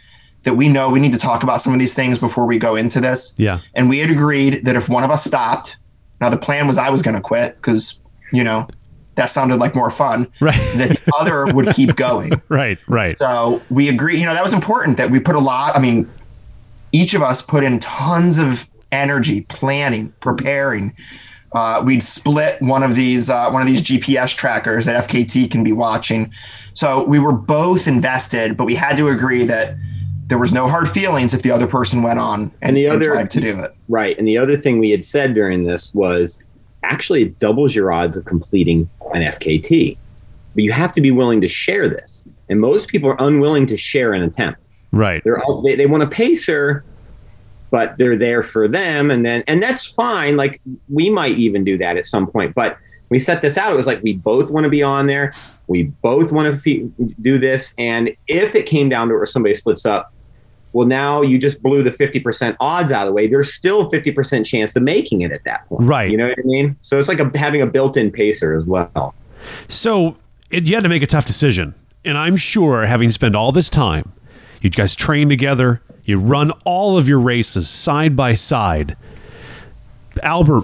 [0.44, 2.76] that we know we need to talk about some of these things before we go
[2.76, 3.36] into this.
[3.38, 3.60] Yeah.
[3.74, 5.76] And we had agreed that if one of us stopped,
[6.22, 8.00] now the plan was I was going to quit because,
[8.32, 8.68] you know,
[9.16, 10.56] that sounded like more fun, Right.
[10.78, 12.32] that the other would keep going.
[12.50, 12.78] Right.
[12.88, 13.18] Right.
[13.20, 15.76] So we agreed, you know, that was important that we put a lot.
[15.76, 16.10] I mean,
[16.92, 20.96] each of us put in tons of energy planning, preparing.
[21.52, 25.64] Uh, we'd split one of these uh, one of these GPS trackers that FKT can
[25.64, 26.32] be watching.
[26.74, 29.76] So we were both invested, but we had to agree that
[30.30, 32.96] there was no hard feelings if the other person went on and, And the and
[32.96, 33.76] other- tried to do it.
[33.90, 34.18] Right.
[34.18, 36.40] And the other thing we had said during this was
[36.84, 39.98] actually it doubles your odds of completing an FKT.
[40.56, 42.28] But you have to be willing to share this.
[42.48, 44.60] And most people are unwilling to share an attempt.
[44.92, 45.24] Right.
[45.24, 46.84] They're all, they, they want a pacer,
[47.72, 49.12] but they're there for them.
[49.12, 50.38] And then, and that's fine.
[50.38, 52.54] Like we might even do that at some point.
[52.56, 52.78] But
[53.10, 53.72] we set this out.
[53.74, 55.34] It was like we both want to be on there.
[55.68, 56.88] We both want to fe-
[57.22, 57.74] do this.
[57.80, 60.14] And if it came down to it where somebody splits up,
[60.74, 63.28] well, now you just blew the 50% odds out of the way.
[63.28, 65.88] There's still a 50% chance of making it at that point.
[65.88, 66.12] Right.
[66.12, 66.78] You know what I mean?
[66.82, 69.16] So it's like a, having a built in pacer as well.
[69.68, 70.16] So
[70.52, 71.74] it, you had to make a tough decision.
[72.06, 74.12] And I'm sure, having spent all this time,
[74.62, 78.96] you guys train together, you run all of your races side by side.
[80.24, 80.64] Albert,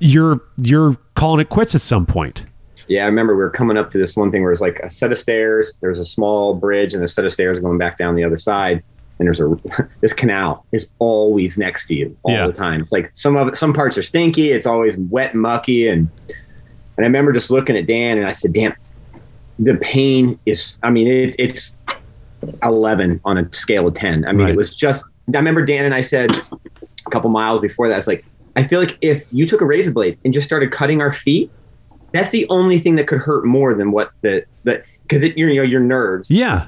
[0.00, 2.44] you're you're calling it quits at some point.
[2.88, 4.90] Yeah, I remember we were coming up to this one thing where it's like a
[4.90, 5.78] set of stairs.
[5.80, 8.82] There's a small bridge and a set of stairs going back down the other side.
[9.22, 12.46] And there's a this canal is always next to you all Yeah.
[12.48, 12.80] the time.
[12.80, 14.50] It's like some of it, some parts are stinky.
[14.50, 15.86] It's always wet and mucky.
[15.88, 16.10] And
[16.96, 18.74] and I remember just looking at Dan and I said, Dan,
[19.58, 20.76] the pain is.
[20.82, 21.76] I mean, it's it's
[22.62, 24.24] eleven on a scale of ten.
[24.26, 24.50] I mean, Right.
[24.50, 25.04] it was just.
[25.32, 26.32] I remember Dan and I said
[27.06, 27.94] a couple miles before that.
[27.94, 28.24] I was like,
[28.56, 31.50] I feel like if you took a razor blade and just started cutting our feet,
[32.12, 35.46] that's the only thing that could hurt more than what the the because it you
[35.54, 36.30] know your nerves.
[36.30, 36.66] Yeah.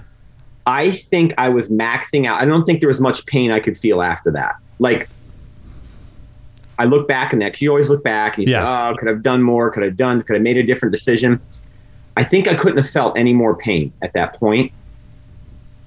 [0.66, 2.40] I think I was maxing out.
[2.40, 4.56] I don't think there was much pain I could feel after that.
[4.78, 5.08] Like
[6.78, 8.62] I look back in that 'cause you always look back and you Yeah.
[8.62, 9.70] say, oh, could I have done more?
[9.70, 10.22] Could I have done?
[10.22, 11.38] Could I have made a different decision?
[12.16, 14.72] I think I couldn't have felt any more pain at that point.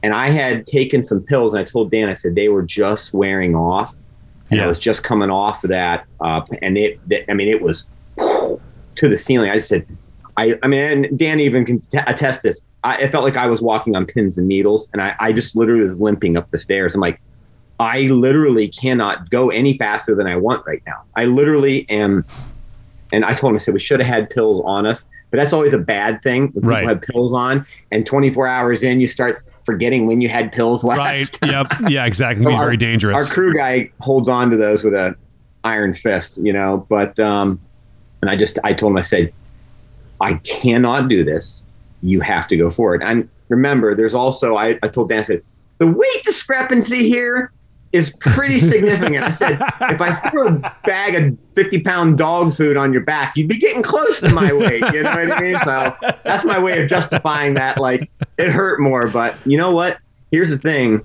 [0.03, 3.13] And I had taken some pills, and I told Dan, I said they were just
[3.13, 3.95] wearing off.
[4.49, 4.65] And Yeah.
[4.65, 7.85] I was just coming off of that, uh, and it, I mean, it was
[8.17, 9.49] to the ceiling.
[9.49, 9.85] I just said,
[10.37, 12.61] I, I mean, and Dan even can t- attest this.
[12.83, 15.55] I, it felt like I was walking on pins and needles, and I, I just
[15.55, 16.95] literally was limping up the stairs.
[16.95, 17.19] I'm like,
[17.79, 21.03] I literally cannot go any faster than I want right now.
[21.15, 22.25] I literally am.
[23.11, 25.53] And I told him, I said, we should have had pills on us, but that's
[25.53, 26.87] always a bad thing when people Right.
[26.87, 30.97] have pills on, and 24 hours in, you start forgetting when you had pills last.
[30.97, 31.39] Right.
[31.51, 31.73] yep.
[31.89, 32.05] Yeah.
[32.05, 32.43] Exactly.
[32.45, 33.15] So our- very dangerous.
[33.15, 35.15] Our crew guy holds on to those with a
[35.63, 36.85] iron fist, you know.
[36.89, 37.59] But um,
[38.21, 39.33] and I just I told him I said,
[40.21, 41.63] I cannot do this.
[42.01, 43.01] You have to go forward.
[43.03, 45.43] And remember, there's also I, I told Dan I said
[45.77, 47.51] the weight discrepancy here
[47.93, 49.23] is pretty significant.
[49.23, 53.37] I said if I threw a bag of 50 pound dog food on your back,
[53.37, 54.83] you'd be getting close to my weight.
[54.93, 55.59] You know what I mean?
[55.63, 57.79] So that's my way of justifying that.
[57.79, 59.99] Like it hurt more, but you know what?
[60.31, 61.03] Here's the thing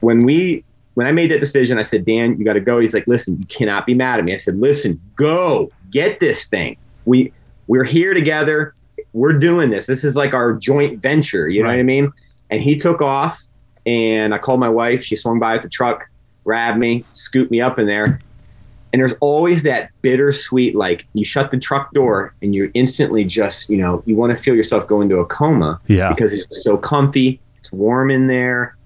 [0.00, 2.80] when we when I made that decision, I said, Dan, you got to go.
[2.80, 4.34] He's like, listen, you cannot be mad at me.
[4.34, 6.76] I said, listen, go get this thing.
[7.04, 7.32] We
[7.68, 8.74] we're here together.
[9.12, 9.86] We're doing this.
[9.86, 11.48] This is like our joint venture.
[11.48, 12.12] You know what I mean?
[12.50, 13.42] And he took off,
[13.86, 15.02] and I called my wife.
[15.02, 16.08] She swung by with the truck,
[16.44, 18.18] grabbed me, scooped me up in there.
[18.92, 23.68] And there's always that bittersweet, like you shut the truck door and you're instantly just,
[23.68, 26.08] you know, you want to feel yourself go into a coma yeah.
[26.08, 28.76] because it's so comfy, it's warm in there,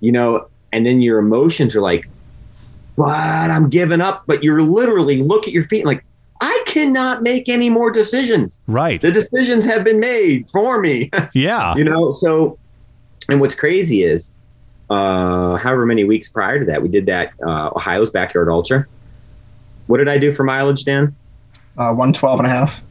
[0.00, 2.08] you know, and then your emotions are like,
[2.96, 4.24] but I'm giving up.
[4.26, 6.04] But you're literally look at your feet and like,
[6.76, 8.60] cannot make any more decisions.
[8.66, 9.00] Right.
[9.00, 11.74] The decisions have been made for me, Yeah.
[11.76, 12.10] you know.
[12.10, 12.58] So,
[13.30, 14.32] and what's crazy is,
[14.90, 18.86] uh, however many weeks prior to that, we did that uh, Ohio's backyard ultra.
[19.86, 21.14] What did I do for mileage, Dan?
[21.78, 22.82] Uh, 112 and a half.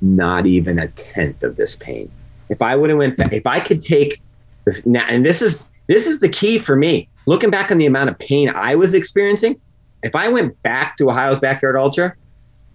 [0.00, 2.10] not even a tenth of this pain.
[2.48, 4.20] If I would have went back, if I could take
[4.64, 7.08] the, now, and this is this is the key for me.
[7.26, 9.58] Looking back on the amount of pain I was experiencing,
[10.02, 12.14] if I went back to Ohio's backyard ultra,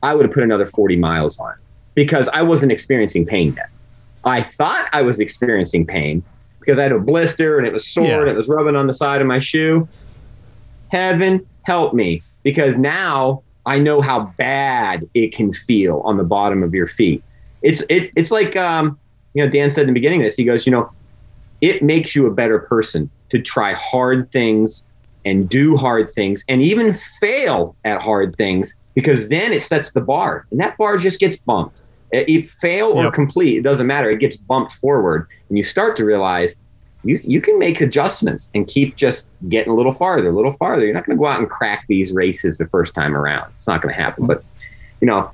[0.04, 1.54] I would have put another 40 miles on
[1.96, 3.70] because I wasn't experiencing pain yet.
[4.24, 6.24] I thought I was experiencing pain
[6.60, 8.20] because I had a blister and it was sore Yeah.
[8.22, 9.88] and it was rubbing on the side of my shoe.
[10.90, 16.64] Heaven help me because now I know how bad it can feel on the bottom
[16.64, 17.24] of your feet.
[17.62, 18.98] It's it's it's like um,
[19.34, 20.36] you know Dan said in the beginning of this.
[20.38, 20.90] He goes, you know,
[21.62, 24.84] it makes you a better person to try hard things
[25.30, 30.02] and do hard things and even fail at hard things because then it sets the
[30.02, 31.82] bar and that bar just gets bumped.
[32.12, 33.14] If fail or Yep.
[33.14, 34.10] complete, it doesn't matter.
[34.10, 36.56] It gets bumped forward and you start to realize
[37.04, 40.84] you you can make adjustments and keep just getting a little farther, a little farther.
[40.84, 43.52] You're not going to go out and crack these races the first time around.
[43.56, 44.26] It's not going to happen.
[44.28, 44.44] But
[45.00, 45.32] you know,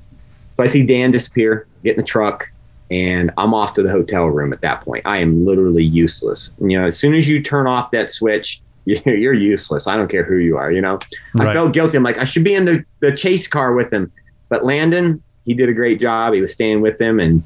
[0.52, 2.48] so I see Dan disappear, get in the truck,
[2.90, 5.02] and I'm off to the hotel room at that point.
[5.06, 6.52] I am literally useless.
[6.60, 8.60] You know, as soon as you turn off that switch,
[9.04, 9.88] you're, useless.
[9.88, 10.70] I don't care who you are.
[10.70, 11.00] You know,
[11.40, 11.96] I felt guilty.
[11.96, 14.12] I'm like, I should be in the, the chase car with him.
[14.48, 16.32] But Landon, he did a great job.
[16.32, 17.42] He was staying with them, and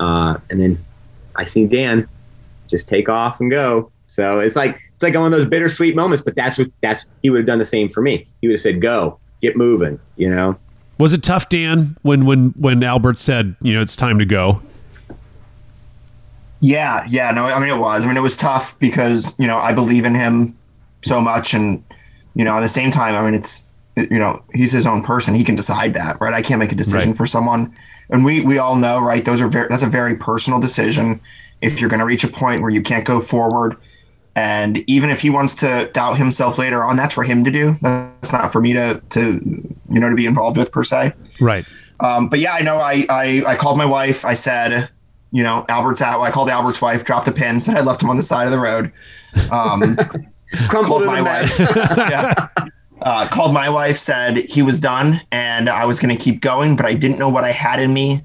[0.00, 0.78] uh, and then
[1.36, 2.08] I seen Dan
[2.66, 3.92] just take off and go.
[4.08, 6.24] So it's like it's like one of those bittersweet moments.
[6.24, 8.26] But that's what that's he would have done the same for me.
[8.40, 10.58] He would have said, "Go, get moving." You know.
[10.98, 14.60] Was it tough, Dan, when when when Albert said, you know, it's time to go?
[16.60, 18.04] Yeah, yeah, no, I mean it was.
[18.04, 20.56] I mean it was tough because you know I believe in him
[21.02, 21.84] so much, and
[22.34, 25.34] you know at the same time, I mean it's you know he's his own person.
[25.34, 26.34] He can decide that, right?
[26.34, 27.16] I can't make a decision Right.
[27.16, 27.72] for someone,
[28.10, 29.24] and we we all know, right?
[29.24, 31.20] Those are very that's a very personal decision.
[31.60, 33.76] If you're going to reach a point where you can't go forward,
[34.36, 37.76] and even if he wants to doubt himself later on, that's for him to do.
[37.82, 39.20] That's not for me to to
[39.90, 41.14] you know to be involved with per se.
[41.40, 41.64] Right.
[42.00, 42.78] Um, but yeah, I know.
[42.78, 44.24] I, I I called my wife.
[44.24, 44.88] I said,
[45.30, 46.20] you know, Albert's out.
[46.20, 48.50] I called Albert's wife, dropped a pin, said I left him on the side of
[48.50, 48.92] the road.
[49.50, 49.96] Um,
[50.68, 51.58] Crumpled called my wife.
[51.60, 52.48] yeah.
[53.02, 56.74] Uh, called my wife, said he was done, and I was going to keep going,
[56.74, 58.24] but I didn't know what I had in me,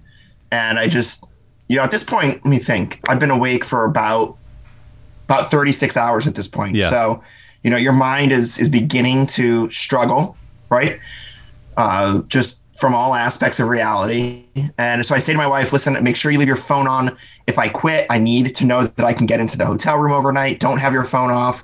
[0.52, 1.28] and I just,
[1.68, 3.00] you know, at this point, let me think.
[3.08, 4.38] I've been awake for about
[5.26, 6.76] about 36 hours at this point.
[6.76, 6.90] Yeah.
[6.90, 7.24] So,
[7.64, 10.38] you know, your mind is is beginning to struggle,
[10.70, 11.00] right?
[11.78, 14.44] Uh, just from all aspects of reality.
[14.78, 17.18] And so I say to my wife, listen, make sure you leave your phone on.
[17.48, 20.12] If I quit, I need to know that I can get into the hotel room
[20.12, 20.60] overnight.
[20.60, 21.64] Don't have your phone off.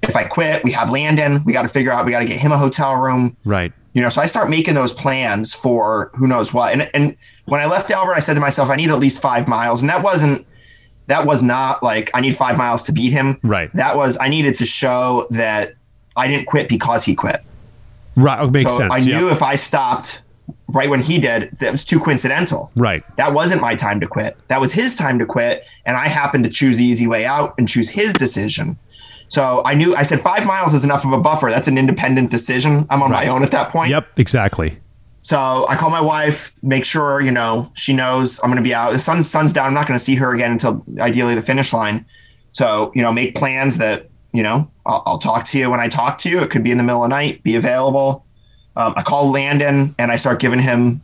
[0.00, 1.42] If I quit, we have Landon.
[1.42, 3.72] We got to figure out, we got to get him a hotel room Right.
[3.94, 7.60] you know so i start making those plans for who knows what and and when
[7.60, 10.02] i left albert i said to myself i need at least five miles and that
[10.04, 10.46] wasn't
[11.08, 13.70] that was not like i need five miles to beat him Right.
[13.74, 15.74] that was i needed to show that
[16.16, 17.40] i didn't quit because he quit
[18.16, 18.38] Right.
[18.40, 18.92] Oh, makes so sense.
[18.94, 20.22] I knew if I stopped
[20.68, 22.70] right when he did, that was too coincidental.
[22.76, 23.02] Right.
[23.16, 24.36] That wasn't my time to quit.
[24.48, 25.66] That was his time to quit.
[25.84, 28.78] And I happened to choose the easy way out and choose his decision.
[29.28, 31.50] So I knew, I said, five miles is enough of a buffer.
[31.50, 32.86] That's an independent decision.
[32.90, 33.90] I'm on my own at that point.
[33.90, 34.18] Yep.
[34.18, 34.78] Exactly.
[35.22, 38.74] So I call my wife, make sure, you know, she knows I'm going to be
[38.74, 38.92] out.
[38.92, 39.66] The sun's, sun's down.
[39.66, 42.04] I'm not going to see her again until ideally the finish line.
[42.52, 45.88] So, you know, make plans that, you know, I'll, I'll talk to you when I
[45.88, 46.40] talk to you.
[46.40, 48.23] It could be in the middle of the night, be available.
[48.76, 51.02] Um, I call Landon and I start giving him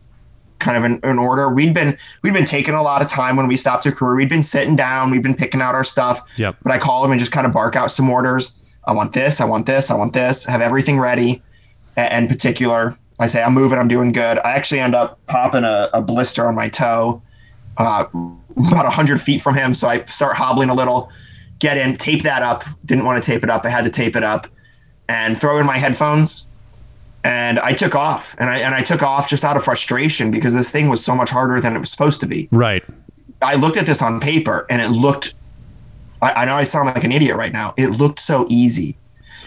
[0.59, 1.49] kind of an, an order.
[1.49, 4.15] We'd been we'd been taking a lot of time when we stopped to crew.
[4.15, 6.21] We'd been sitting down, we'd been picking out our stuff.
[6.37, 6.57] Yep.
[6.63, 8.55] But I call him and just kind of bark out some orders.
[8.85, 11.41] I want this, I want this, I want this, have everything ready.
[11.97, 14.39] And particular, I say I'm moving, I'm doing good.
[14.39, 17.21] I actually end up popping a, a blister on my toe
[17.77, 19.73] uh, about 100 feet from him.
[19.73, 21.09] So I start hobbling a little,
[21.59, 22.63] get in, tape that up.
[22.85, 23.65] Didn't want to tape it up.
[23.65, 24.47] I had to tape it up
[25.07, 26.50] and throw in my headphones.
[27.23, 30.53] And I took off, and I and I took off just out of frustration because
[30.55, 32.49] this thing was so much harder than it was supposed to be.
[32.51, 32.83] Right.
[33.41, 35.35] I looked at this on paper, and it looked.
[36.21, 37.75] I, I know I sound like an idiot right now.
[37.77, 38.97] It looked so easy,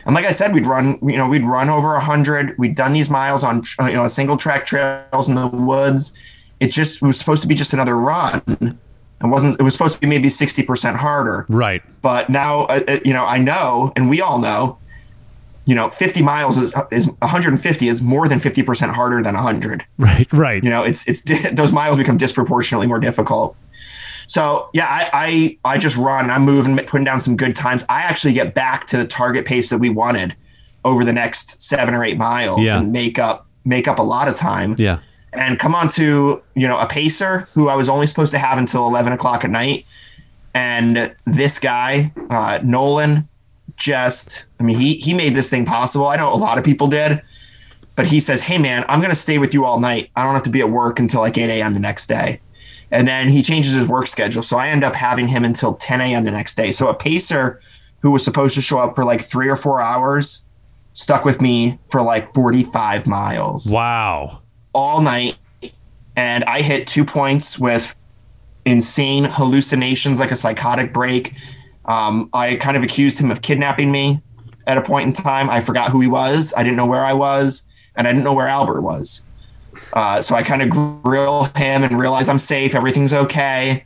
[0.06, 0.98] and like I said, we'd run.
[1.02, 2.56] You know, we'd run over a hundred.
[2.58, 6.16] We'd done these miles on you know single track trails in the woods.
[6.60, 8.78] It just it was supposed to be just another run.
[9.22, 9.58] It wasn't.
[9.58, 11.46] It was supposed to be maybe sixty percent harder.
[11.48, 11.82] Right.
[12.02, 14.78] But now, uh, uh, you know, I know, and we all know,
[15.66, 19.84] you know, 50 miles is, is 150 is more than 50% harder than 100.
[19.98, 20.30] Right.
[20.32, 20.62] Right.
[20.62, 23.56] You know, it's, it's, those miles become disproportionately more difficult.
[24.26, 27.84] So yeah, I, I, I just run, I'm moving, putting down some good times.
[27.88, 30.34] I actually get back to the target pace that we wanted
[30.84, 32.78] over the next seven or eight miles Yeah.
[32.78, 34.98] and make up, make up a lot of time Yeah.
[35.32, 38.58] and come on to you know a pacer who I was only supposed to have
[38.58, 39.86] until eleven o'clock at night,
[40.52, 43.26] and this guy uh, Nolan
[43.76, 46.06] just I mean he he made this thing possible.
[46.08, 47.20] I know a lot of people did,
[47.96, 50.10] but he says, "Hey man, I'm gonna stay with you all night.
[50.16, 51.74] I don't have to be at work until like eight a.m.
[51.74, 52.40] the next day."
[52.90, 56.00] And then he changes his work schedule, so I end up having him until 10
[56.00, 56.22] a.m.
[56.22, 56.70] the next day.
[56.70, 57.60] So a pacer
[58.00, 60.44] who was supposed to show up for like three or four hours
[60.92, 64.42] stuck with me for like 45 miles Wow.
[64.74, 65.36] all night
[66.14, 67.96] and I hit two points with
[68.64, 71.34] insane hallucinations like a psychotic break.
[71.86, 74.20] Um, I kind of accused him of kidnapping me
[74.66, 75.50] at a point in time.
[75.50, 76.54] I forgot who he was.
[76.56, 79.26] I didn't know where I was, and I didn't know where Albert was.
[79.92, 83.84] Uh, so I kind of grill him and realize I'm safe, everything's okay.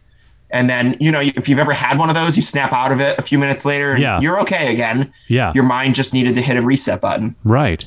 [0.51, 3.01] And then, you know, if you've ever had one of those, you snap out of
[3.01, 4.21] it a few minutes later and Yeah.
[4.21, 5.13] you're okay again.
[5.27, 5.53] Yeah.
[5.55, 7.85] Your mind just needed to hit a reset button right.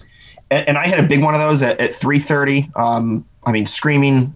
[0.52, 2.76] and, and I had a big one of those at, at 3:30.
[2.78, 4.36] Um, I mean, screaming,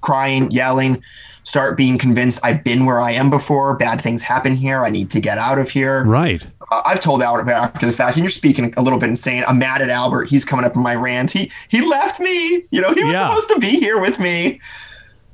[0.00, 1.02] crying, yelling,
[1.46, 3.76] start being convinced I've been where I am before.
[3.76, 4.84] Bad things happen here.
[4.84, 6.02] I need to get out of here.
[6.04, 6.44] Right.
[6.72, 9.44] Uh, I've told Albert after the fact, and you're speaking a little bit insane.
[9.46, 10.24] I'm mad at Albert.
[10.28, 11.30] He's coming up in my rant.
[11.30, 12.64] He he left me.
[12.72, 13.28] You know, he was Yeah.
[13.28, 14.60] supposed to be here with me.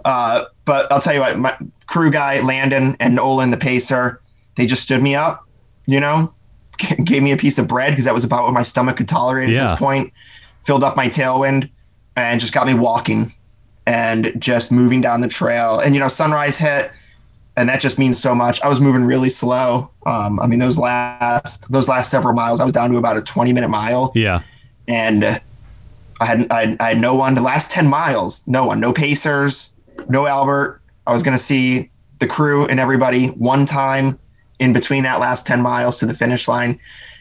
[0.04, 1.56] Uh, but I'll tell you what, my
[1.86, 4.20] crew guy Landon and Nolan, the pacer,
[4.56, 5.48] they just stood me up.
[5.86, 6.34] You know,
[6.78, 9.08] g- gave me a piece of bread because that was about what my stomach could
[9.08, 10.12] tolerate at this point.
[10.64, 11.70] Filled up my tailwind
[12.16, 13.32] and just got me walking
[13.87, 15.78] and just moving down the trail.
[15.78, 16.93] And you know, sunrise hit,
[17.57, 18.62] and that just means so much.
[18.62, 19.91] I was moving really slow.
[20.07, 23.22] Um, I mean, those last those last several miles, I was down to about a
[23.22, 24.43] twenty minute mile, Yeah.
[24.89, 25.41] and
[26.20, 27.35] I had I, I had no one.
[27.35, 29.74] The last ten miles, no one, no pacers,
[30.09, 30.80] no Albert.
[31.07, 34.18] I was going to see the crew and everybody one time
[34.61, 36.78] in between that last ten miles to the finish line,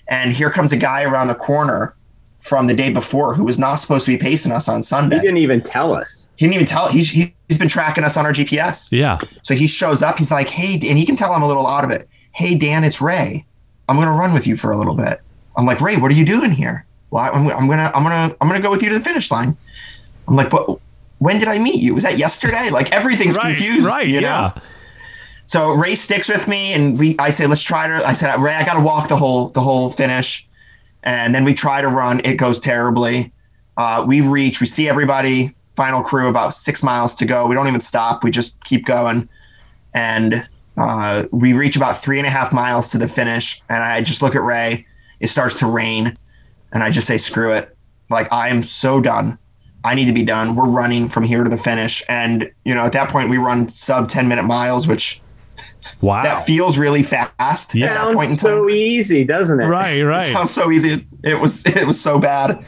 [0.08, 1.96] and here comes a guy around the corner
[2.42, 5.16] from the day before who was not supposed to be pacing us on Sunday.
[5.18, 6.30] He didn't even tell us.
[6.36, 6.88] He didn't even tell.
[6.90, 8.92] He's he, he's been tracking us on our GPS.
[8.92, 9.20] Yeah.
[9.44, 10.18] So he shows up.
[10.18, 12.10] He's like, "Hey," and he can tell I'm a little out of it.
[12.34, 13.46] Hey, Dan, it's Ray.
[13.88, 15.20] I'm gonna run with you for a little bit.
[15.56, 16.86] I'm like, Ray, what are you doing here?
[17.12, 19.56] Well, I'm, I'm gonna, I'm gonna, I'm gonna go with you to the finish line.
[20.28, 20.80] I'm like, but
[21.20, 21.94] when did I meet you?
[21.94, 22.70] Was that yesterday?
[22.70, 23.56] Like everything's Right.
[23.56, 23.86] confused.
[23.86, 24.08] Right.
[24.08, 24.28] You know?
[24.28, 24.54] yeah.
[25.46, 27.16] So Ray sticks with me, and we.
[27.20, 27.96] I say, let's try to.
[28.08, 30.48] I said, Ray, I got to walk the whole the whole finish,
[31.04, 32.22] and then we try to run.
[32.24, 33.32] It goes terribly.
[33.78, 34.62] Uh, we reach.
[34.62, 35.56] We see everybody.
[35.76, 37.48] Final crew about six miles to go.
[37.48, 38.24] We don't even stop.
[38.24, 39.30] We just keep going,
[39.94, 40.48] and
[40.78, 43.62] uh, we reach about three and a half miles to the finish.
[43.70, 44.86] And I just look at Ray.
[45.20, 46.18] It starts to rain,
[46.74, 47.76] and I just say, screw it.
[48.10, 49.38] Like I am so done.
[49.84, 50.56] I need to be done.
[50.56, 53.70] We're running from here to the finish, and you know, at that point, we run
[53.70, 55.22] sub ten minute miles, which
[56.02, 56.24] Wow.
[56.24, 57.88] that feels really fast Yeah.
[57.88, 59.66] at that point in Sounds so easy, doesn't it?
[59.68, 59.98] right.
[59.98, 60.32] It Right.
[60.34, 60.94] sounds so easy.
[60.94, 62.66] It, it was it was so bad.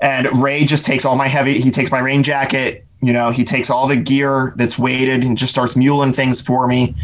[0.00, 1.60] And Ray just takes all my heavy.
[1.60, 2.84] He takes my rain jacket.
[3.00, 6.66] You know, he takes all the gear that's weighted and just starts muling things for
[6.66, 6.94] me.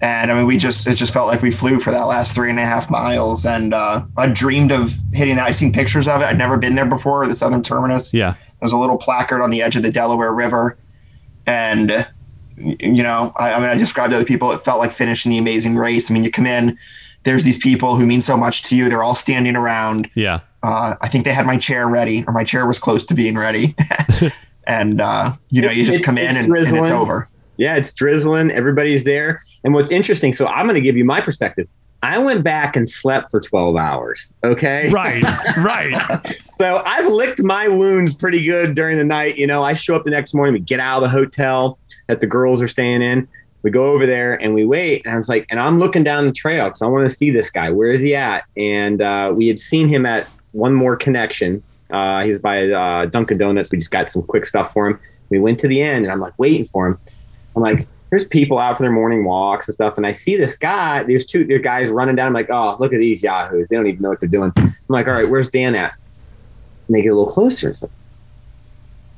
[0.00, 2.50] and I mean, we just it just felt like we flew for that last three
[2.50, 3.46] and a half miles.
[3.46, 5.46] And uh, I dreamed of hitting that.
[5.46, 6.24] I've seen pictures of it.
[6.24, 7.26] I'd never been there before.
[7.26, 8.12] The Southern Terminus.
[8.12, 8.34] Yeah.
[8.60, 10.76] There's a little placard on the edge of the Delaware River,
[11.46, 12.04] and uh,
[12.56, 14.52] you know, I, I mean, I described to other people.
[14.52, 16.10] It felt like finishing the amazing race.
[16.10, 16.78] I mean, you come in.
[17.24, 18.88] There's these people who mean so much to you.
[18.88, 20.10] They're all standing around.
[20.14, 20.40] Yeah.
[20.62, 23.36] Uh, I think they had my chair ready, or my chair was close to being
[23.36, 23.74] ready.
[24.66, 27.28] and uh, you know, you just It's- come in and, and it's over.
[27.56, 28.50] Yeah, it's drizzling.
[28.50, 29.40] Everybody's there.
[29.62, 31.68] And what's interesting, so I'm going to give you my perspective.
[32.02, 34.30] I went back and slept for 12 hours.
[34.44, 34.90] Okay.
[34.90, 35.24] Right.
[35.56, 36.40] right.
[36.56, 39.36] So I've licked my wounds pretty good during the night.
[39.36, 42.20] You know, I show up the next morning, we get out of the hotel that
[42.20, 43.28] the girls are staying in.
[43.62, 45.02] We go over there and we wait.
[45.04, 47.30] And I was like, and I'm looking down the trail because I want to see
[47.30, 47.70] this guy.
[47.70, 48.44] Where is he at?
[48.56, 51.62] And uh, we had seen him at One More Connection.
[51.90, 53.70] Uh, he was by uh, Dunkin' Donuts.
[53.70, 55.00] We just got some quick stuff for him.
[55.30, 56.98] We went to the end and I'm like waiting for him.
[57.56, 59.96] I'm like, there's people out for their morning walks and stuff.
[59.96, 62.28] And I see this guy, there's two there guys running down.
[62.28, 63.68] I'm like, oh, look at these yahoos.
[63.68, 64.52] They don't even know what they're doing.
[64.56, 65.94] I'm like, all right, where's Dan at?
[66.86, 67.70] And they get a little closer.
[67.70, 67.90] It's like,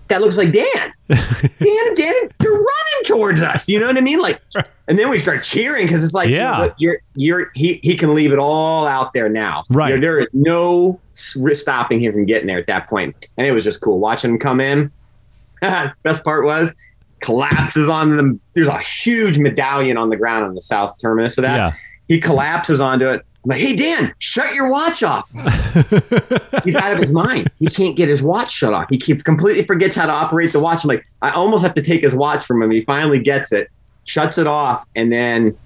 [0.08, 0.92] that looks like Dan.
[1.08, 3.68] Dan, Dan, you're running towards us.
[3.68, 4.18] You know what I mean?
[4.20, 4.40] Like,
[4.88, 6.58] and then we start cheering because it's like, Yeah.
[6.58, 9.64] look, you're, you're, he, he can leave it all out there now.
[9.70, 9.90] Right.
[9.90, 13.28] There- there is no stopping him from getting there at that point.
[13.36, 14.90] And it was just cool watching him come in.
[16.02, 16.72] Best part was
[17.20, 18.40] collapses on them.
[18.54, 21.56] There's a huge medallion on the ground on the south terminus of that.
[21.56, 21.72] Yeah.
[22.08, 23.24] He collapses onto it.
[23.46, 25.30] I'm like, hey Dan, shut your watch off.
[26.64, 27.48] He's out of his mind.
[27.60, 28.88] He can't get his watch shut off.
[28.90, 30.82] He keeps completely forgets how to operate the watch.
[30.82, 32.72] I'm like, I almost have to take his watch from him.
[32.72, 33.70] He finally gets it,
[34.04, 35.56] shuts it off, and then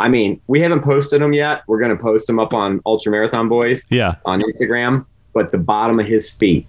[0.00, 1.62] I mean, we haven't posted them yet.
[1.68, 4.16] We're gonna post them up on Ultra Marathon Boys Yeah.
[4.24, 6.66] on Instagram, but the bottom of his feet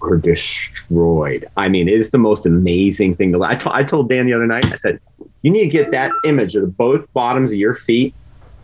[0.00, 1.48] were destroyed.
[1.56, 3.32] I mean, it is the most amazing thing.
[3.32, 5.00] To, I, I told Dan the other night, I said,
[5.42, 8.14] you need to get that image of both bottoms of your feet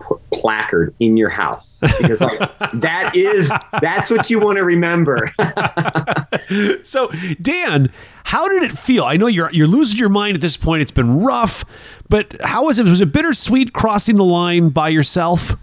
[0.00, 2.38] p- placard in your house because like
[2.74, 5.32] that is that's what you want to remember
[6.82, 7.90] So, Dan,
[8.24, 9.04] how did it feel?
[9.04, 10.82] I know you're you're losing your mind at this point.
[10.82, 11.64] It's been rough,
[12.08, 12.84] but how was it?
[12.84, 15.56] Was it bittersweet crossing the line by yourself?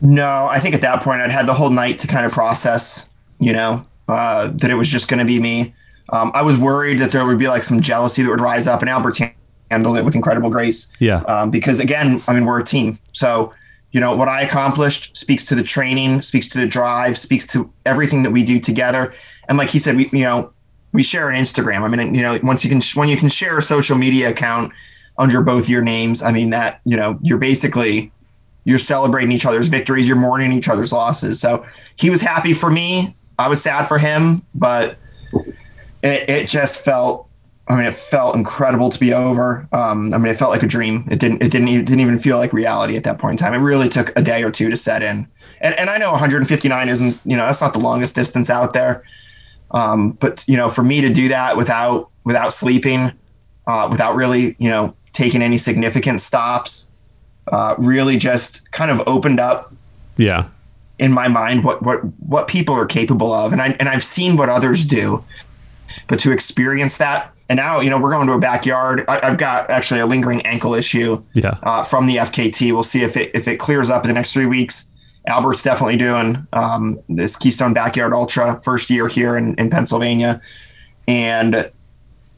[0.00, 3.08] No, I think at that point I'd had the whole night to kind of process,
[3.38, 5.74] you know, uh, that it was just going to be me.
[6.10, 8.80] Um, I was worried that there would be like some jealousy that would rise up,
[8.80, 9.16] and Albert
[9.70, 10.90] handled it with incredible grace.
[10.98, 11.22] Yeah.
[11.22, 12.98] Um, because again, I mean, we're a team.
[13.12, 13.52] So,
[13.92, 17.72] you know, what I accomplished speaks to the training, speaks to the drive, speaks to
[17.84, 19.14] everything that we do together.
[19.48, 20.52] And like he said, we, you know,
[20.92, 21.82] we share an Instagram.
[21.82, 24.72] I mean, you know, once you can, when you can share a social media account
[25.18, 28.12] under both your names, I mean, that, you know, you're basically,
[28.64, 31.40] you're celebrating each other's victories, you're mourning each other's losses.
[31.40, 31.64] So
[31.96, 33.16] he was happy for me.
[33.38, 34.98] I was sad for him, but
[36.02, 37.25] it, it just felt
[37.68, 39.66] I mean, it felt incredible to be over.
[39.72, 41.04] Um, I mean, it felt like a dream.
[41.10, 41.42] It didn't.
[41.42, 41.68] It didn't.
[41.68, 43.54] It didn't even feel like reality at that point in time.
[43.54, 45.26] It really took a day or two to set in.
[45.60, 47.20] And, and I know 159 isn't.
[47.24, 49.02] You know, that's not the longest distance out there.
[49.72, 53.10] Um, but you know, for me to do that without without sleeping,
[53.66, 56.92] uh, without really, you know, taking any significant stops,
[57.50, 59.74] uh, really just kind of opened up
[60.16, 60.46] Yeah.
[61.00, 64.36] in my mind what what what people are capable of and I and I've seen
[64.36, 65.22] what others do
[66.08, 69.38] but to experience that and now you know we're going to a backyard I, I've
[69.38, 71.58] got actually a lingering ankle issue Yeah.
[71.62, 74.32] uh, from the FKT we'll see if it if it clears up in the next
[74.32, 74.90] three weeks
[75.28, 80.40] Albert's definitely doing um, this Keystone Backyard Ultra first year here in, in Pennsylvania
[81.08, 81.70] and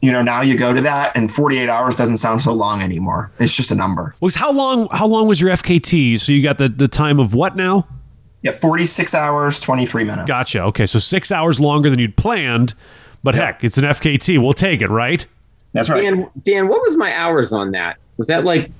[0.01, 3.31] you know now you go to that and 48 hours doesn't sound so long anymore
[3.39, 4.87] it's just a number Was how long?
[4.91, 6.19] How long was your FKT?
[6.19, 7.87] So you got the the time of what now?
[8.41, 10.63] yeah 46 hours 23 minutes Gotcha.
[10.63, 12.73] Okay, so six hours longer than you'd planned,
[13.23, 14.37] but heck, it's an FKT.
[14.41, 15.25] We'll take it, right?
[15.73, 17.97] that's right Dan, Dan, what was my hours on that?
[18.17, 18.71] Was that like,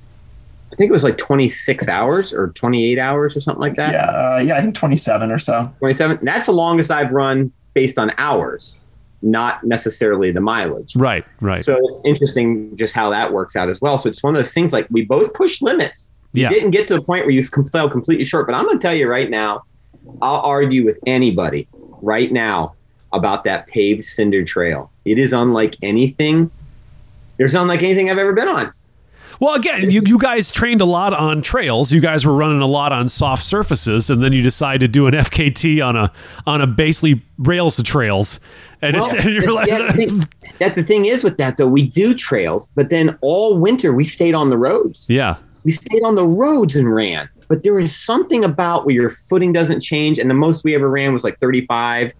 [0.71, 3.93] I think it was like 26 hours or 28 hours or something like that?
[3.93, 5.71] Yeah, uh, yeah, I think 27 or so.
[5.79, 6.19] 27.
[6.23, 8.77] That's the longest I've run based on hours,
[9.21, 10.95] not necessarily the mileage.
[10.95, 11.23] Right.
[11.41, 11.63] Right.
[11.63, 13.97] So it's interesting just how that works out as well.
[13.99, 16.11] So it's one of those things like we both push limits.
[16.33, 16.49] You Yeah.
[16.49, 18.47] didn't get to the point where you fell completely short.
[18.47, 19.61] But I'm going to tell you right now,
[20.23, 21.67] I'll argue with anybody
[22.01, 22.73] right now
[23.14, 24.91] about that paved cinder trail.
[25.05, 26.51] It is unlike anything.
[27.38, 28.74] There's unlike anything I've ever been on.
[29.39, 31.93] Well, again, you, you guys trained a lot on trails.
[31.93, 35.07] You guys were running a lot on soft surfaces, and then you decide to do
[35.07, 36.12] an FKT on a
[36.45, 38.41] on a basically rails to trails,
[38.82, 40.28] and it's and you're like, the thing,
[40.60, 44.03] that the thing is with that though, we do trails, but then all winter we
[44.03, 45.07] stayed on the roads.
[45.10, 47.30] yeah, We stayed on the roads and ran.
[47.47, 50.89] But there is something about where your footing doesn't change, and the most we ever
[50.89, 52.12] ran was like 35.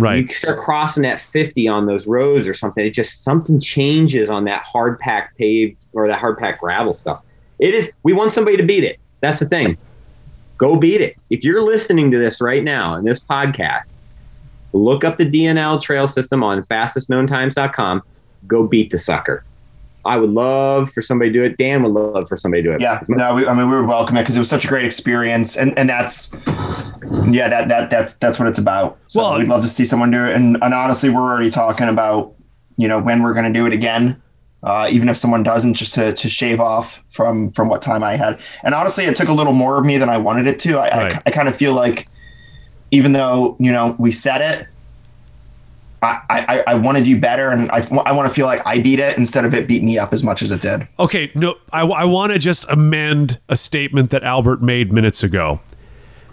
[0.00, 0.26] Right.
[0.26, 2.84] You start crossing that 50 on those roads or something.
[2.84, 7.22] It just something changes on that hard packed paved or that hard packed gravel stuff.
[7.58, 7.92] It is.
[8.02, 8.98] We want somebody to beat it.
[9.20, 9.76] That's the thing.
[10.56, 11.16] Go beat it.
[11.30, 13.92] If you're listening to this right now in this podcast,
[14.72, 18.02] look up the D&L trail system on fastestknowntimes.com.
[18.46, 19.44] Go beat the sucker.
[20.04, 21.58] I would love for somebody to do it.
[21.58, 22.80] Dan would love for somebody to do it.
[22.80, 24.84] Yeah, no, we, I mean we would welcome it because it was such a great
[24.84, 26.34] experience, and and that's
[27.28, 28.98] yeah, that that that's that's what it's about.
[29.08, 31.88] So Well- we'd love to see someone do it, and and honestly, we're already talking
[31.88, 32.32] about
[32.76, 34.20] you know when we're going to do it again.
[34.62, 38.16] Uh, even if someone doesn't, just to, to shave off from from what time I
[38.16, 40.78] had, and honestly, it took a little more of me than I wanted it to.
[40.78, 41.16] I Right.
[41.16, 42.06] I, I kind of feel like,
[42.90, 44.66] even though you know we said it,
[46.02, 48.78] I I, I want to do better, and I, I want to feel like I
[48.80, 50.86] beat it instead of it beat me up as much as it did.
[50.98, 55.60] Okay, no, I, I want to just amend a statement that Albert made minutes ago.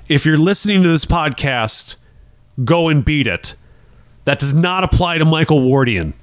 [0.07, 1.95] If you're listening to this podcast,
[2.63, 3.55] go and beat it.
[4.23, 6.13] That does not apply to Michael Wardian.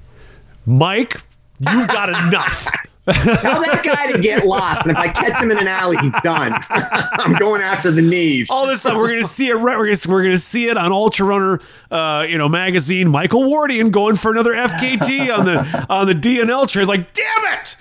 [0.65, 1.21] Mike,
[1.59, 2.67] you've got enough.
[3.07, 4.81] Tell that guy to get lost.
[4.81, 6.53] And if I catch him in an alley, he's done.
[6.69, 8.49] I'm going after the knees.
[8.49, 9.53] All this stuff, we're going to see it.
[9.53, 11.59] Right, we're going to we're to see it on Ultra Runner,
[11.91, 13.09] uh, you know, magazine.
[13.09, 16.87] Michael Wardian going for another FKT on the on the D&L trail.
[16.87, 17.75] Like, damn it,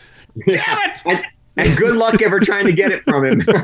[0.48, 1.02] damn it.
[1.06, 1.24] And,
[1.56, 3.40] and good luck ever trying to get it from him.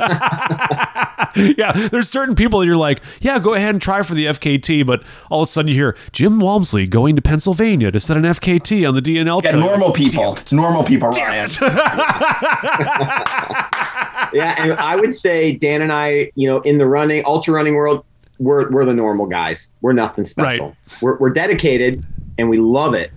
[1.57, 5.03] yeah, there's certain people you're like, yeah, go ahead and try for the FKT, but
[5.30, 8.86] all of a sudden you hear Jim Walmsley going to Pennsylvania to set an FKT
[8.88, 9.61] on the D&L Yeah, trail.
[9.61, 11.49] normal people, It's normal people, Ryan.
[14.32, 17.74] yeah, and I would say Dan and I, you know, in the running, ultra running
[17.74, 18.05] world,
[18.38, 19.68] we're we're the normal guys.
[19.82, 20.68] We're nothing special.
[20.68, 20.76] Right.
[21.03, 22.05] We're we're dedicated
[22.38, 23.11] and we love it,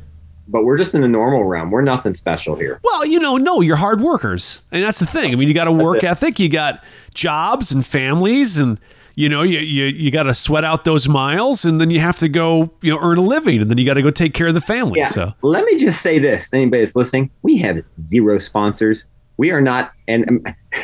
[0.47, 1.71] but we're just in the normal realm.
[1.71, 2.79] We're nothing special here.
[2.83, 5.31] Well, you know, no, you're hard workers, and that's the thing.
[5.33, 6.83] I mean, you got a work ethic, you got
[7.13, 8.79] jobs and families, and
[9.15, 12.17] you know, you you, you got to sweat out those miles, and then you have
[12.19, 14.47] to go, you know, earn a living, and then you got to go take care
[14.47, 14.99] of the family.
[14.99, 15.07] Yeah.
[15.07, 19.05] So Let me just say this: anybody that's listening, we have zero sponsors.
[19.37, 19.91] We are not.
[20.07, 20.43] And um,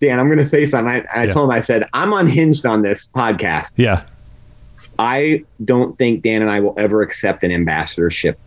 [0.00, 0.88] Dan, I'm going to say something.
[0.92, 1.30] I, I Yeah.
[1.30, 3.72] told him I said I'm unhinged on this podcast.
[3.76, 4.04] yeah,
[4.98, 8.38] I don't think Dan and I will ever accept an ambassadorship,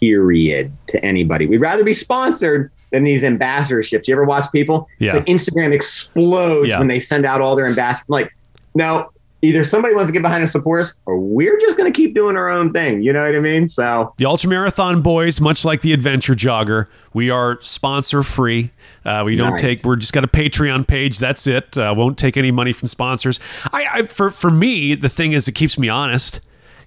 [0.00, 1.46] period, to anybody.
[1.46, 4.08] We'd rather be sponsored than these ambassadorships.
[4.08, 4.88] You ever watch people?
[4.98, 5.08] Yeah.
[5.08, 6.78] It's like Instagram explodes Yeah.
[6.78, 8.04] when they send out all their ambassadors.
[8.08, 8.34] Like,
[8.74, 9.10] no,
[9.42, 12.14] either somebody wants to get behind and support us, or we're just going to keep
[12.14, 13.02] doing our own thing.
[13.02, 13.68] You know what I mean?
[13.68, 18.70] So, The Ultramarathon Boys, much like the Adventure Jogger, we are sponsor free.
[19.04, 19.60] Uh, we don't Nice.
[19.60, 19.84] take.
[19.84, 21.18] We're just got a Patreon page.
[21.18, 21.76] That's it.
[21.78, 23.40] Uh, won't take any money from sponsors.
[23.72, 26.40] I, I for for me, the thing is, it keeps me honest.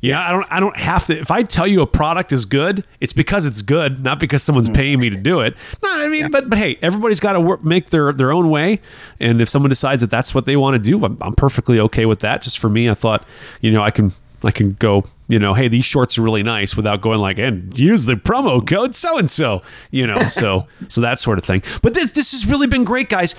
[0.03, 0.45] Yeah, I don't.
[0.51, 1.17] I don't have to.
[1.17, 4.67] If I tell you a product is good, it's because it's good, not because someone's
[4.67, 4.75] mm.
[4.75, 5.55] paying me to do it.
[5.81, 8.81] No, I mean, but but hey, everybody's got to work, make their their own way.
[9.21, 12.05] And if someone decides that that's what they want to do, I'm, I'm perfectly okay
[12.05, 12.41] with that.
[12.41, 13.25] Just for me, I thought,
[13.61, 14.11] you know, I can
[14.43, 17.79] I can go, you know, hey, these shorts are really nice without going like, and
[17.79, 21.63] use the promo code so and so, you know, so so that sort of thing.
[21.81, 23.35] But this this has really been great, guys.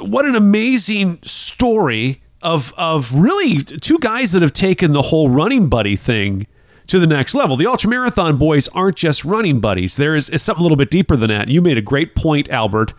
[0.00, 5.68] What an amazing story of of really two guys that have taken the whole running
[5.68, 6.46] buddy thing
[6.86, 7.56] to the next level.
[7.56, 9.96] The ultramarathon boys aren't just running buddies.
[9.96, 11.48] There is, is something a little bit deeper than that.
[11.48, 12.92] You made a great point, Albert.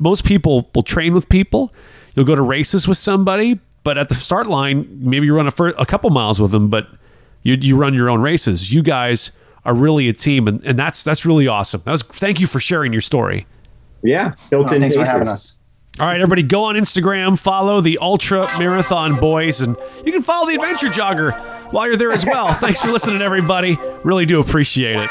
[0.00, 1.72] Most people will train with people.
[2.14, 5.52] You'll go to races with somebody, but at the start line, maybe you run a,
[5.52, 6.88] fir- a couple miles with them, but
[7.44, 8.72] you, you run your own races.
[8.74, 9.30] You guys
[9.64, 11.82] are really a team, and, and that's that's really awesome.
[11.84, 13.46] That was, thank you for sharing your story.
[14.02, 14.80] yeah, Oh, Hilton.
[14.80, 15.12] thanks for Pacers.
[15.12, 15.56] having us.
[16.00, 20.46] All right, everybody, go on Instagram, follow the Ultra Marathon Boys, and you can follow
[20.46, 21.38] the Adventure Jogger
[21.72, 22.54] while you're there as well.
[22.54, 23.78] Thanks for listening, everybody.
[24.02, 25.10] Really do appreciate it.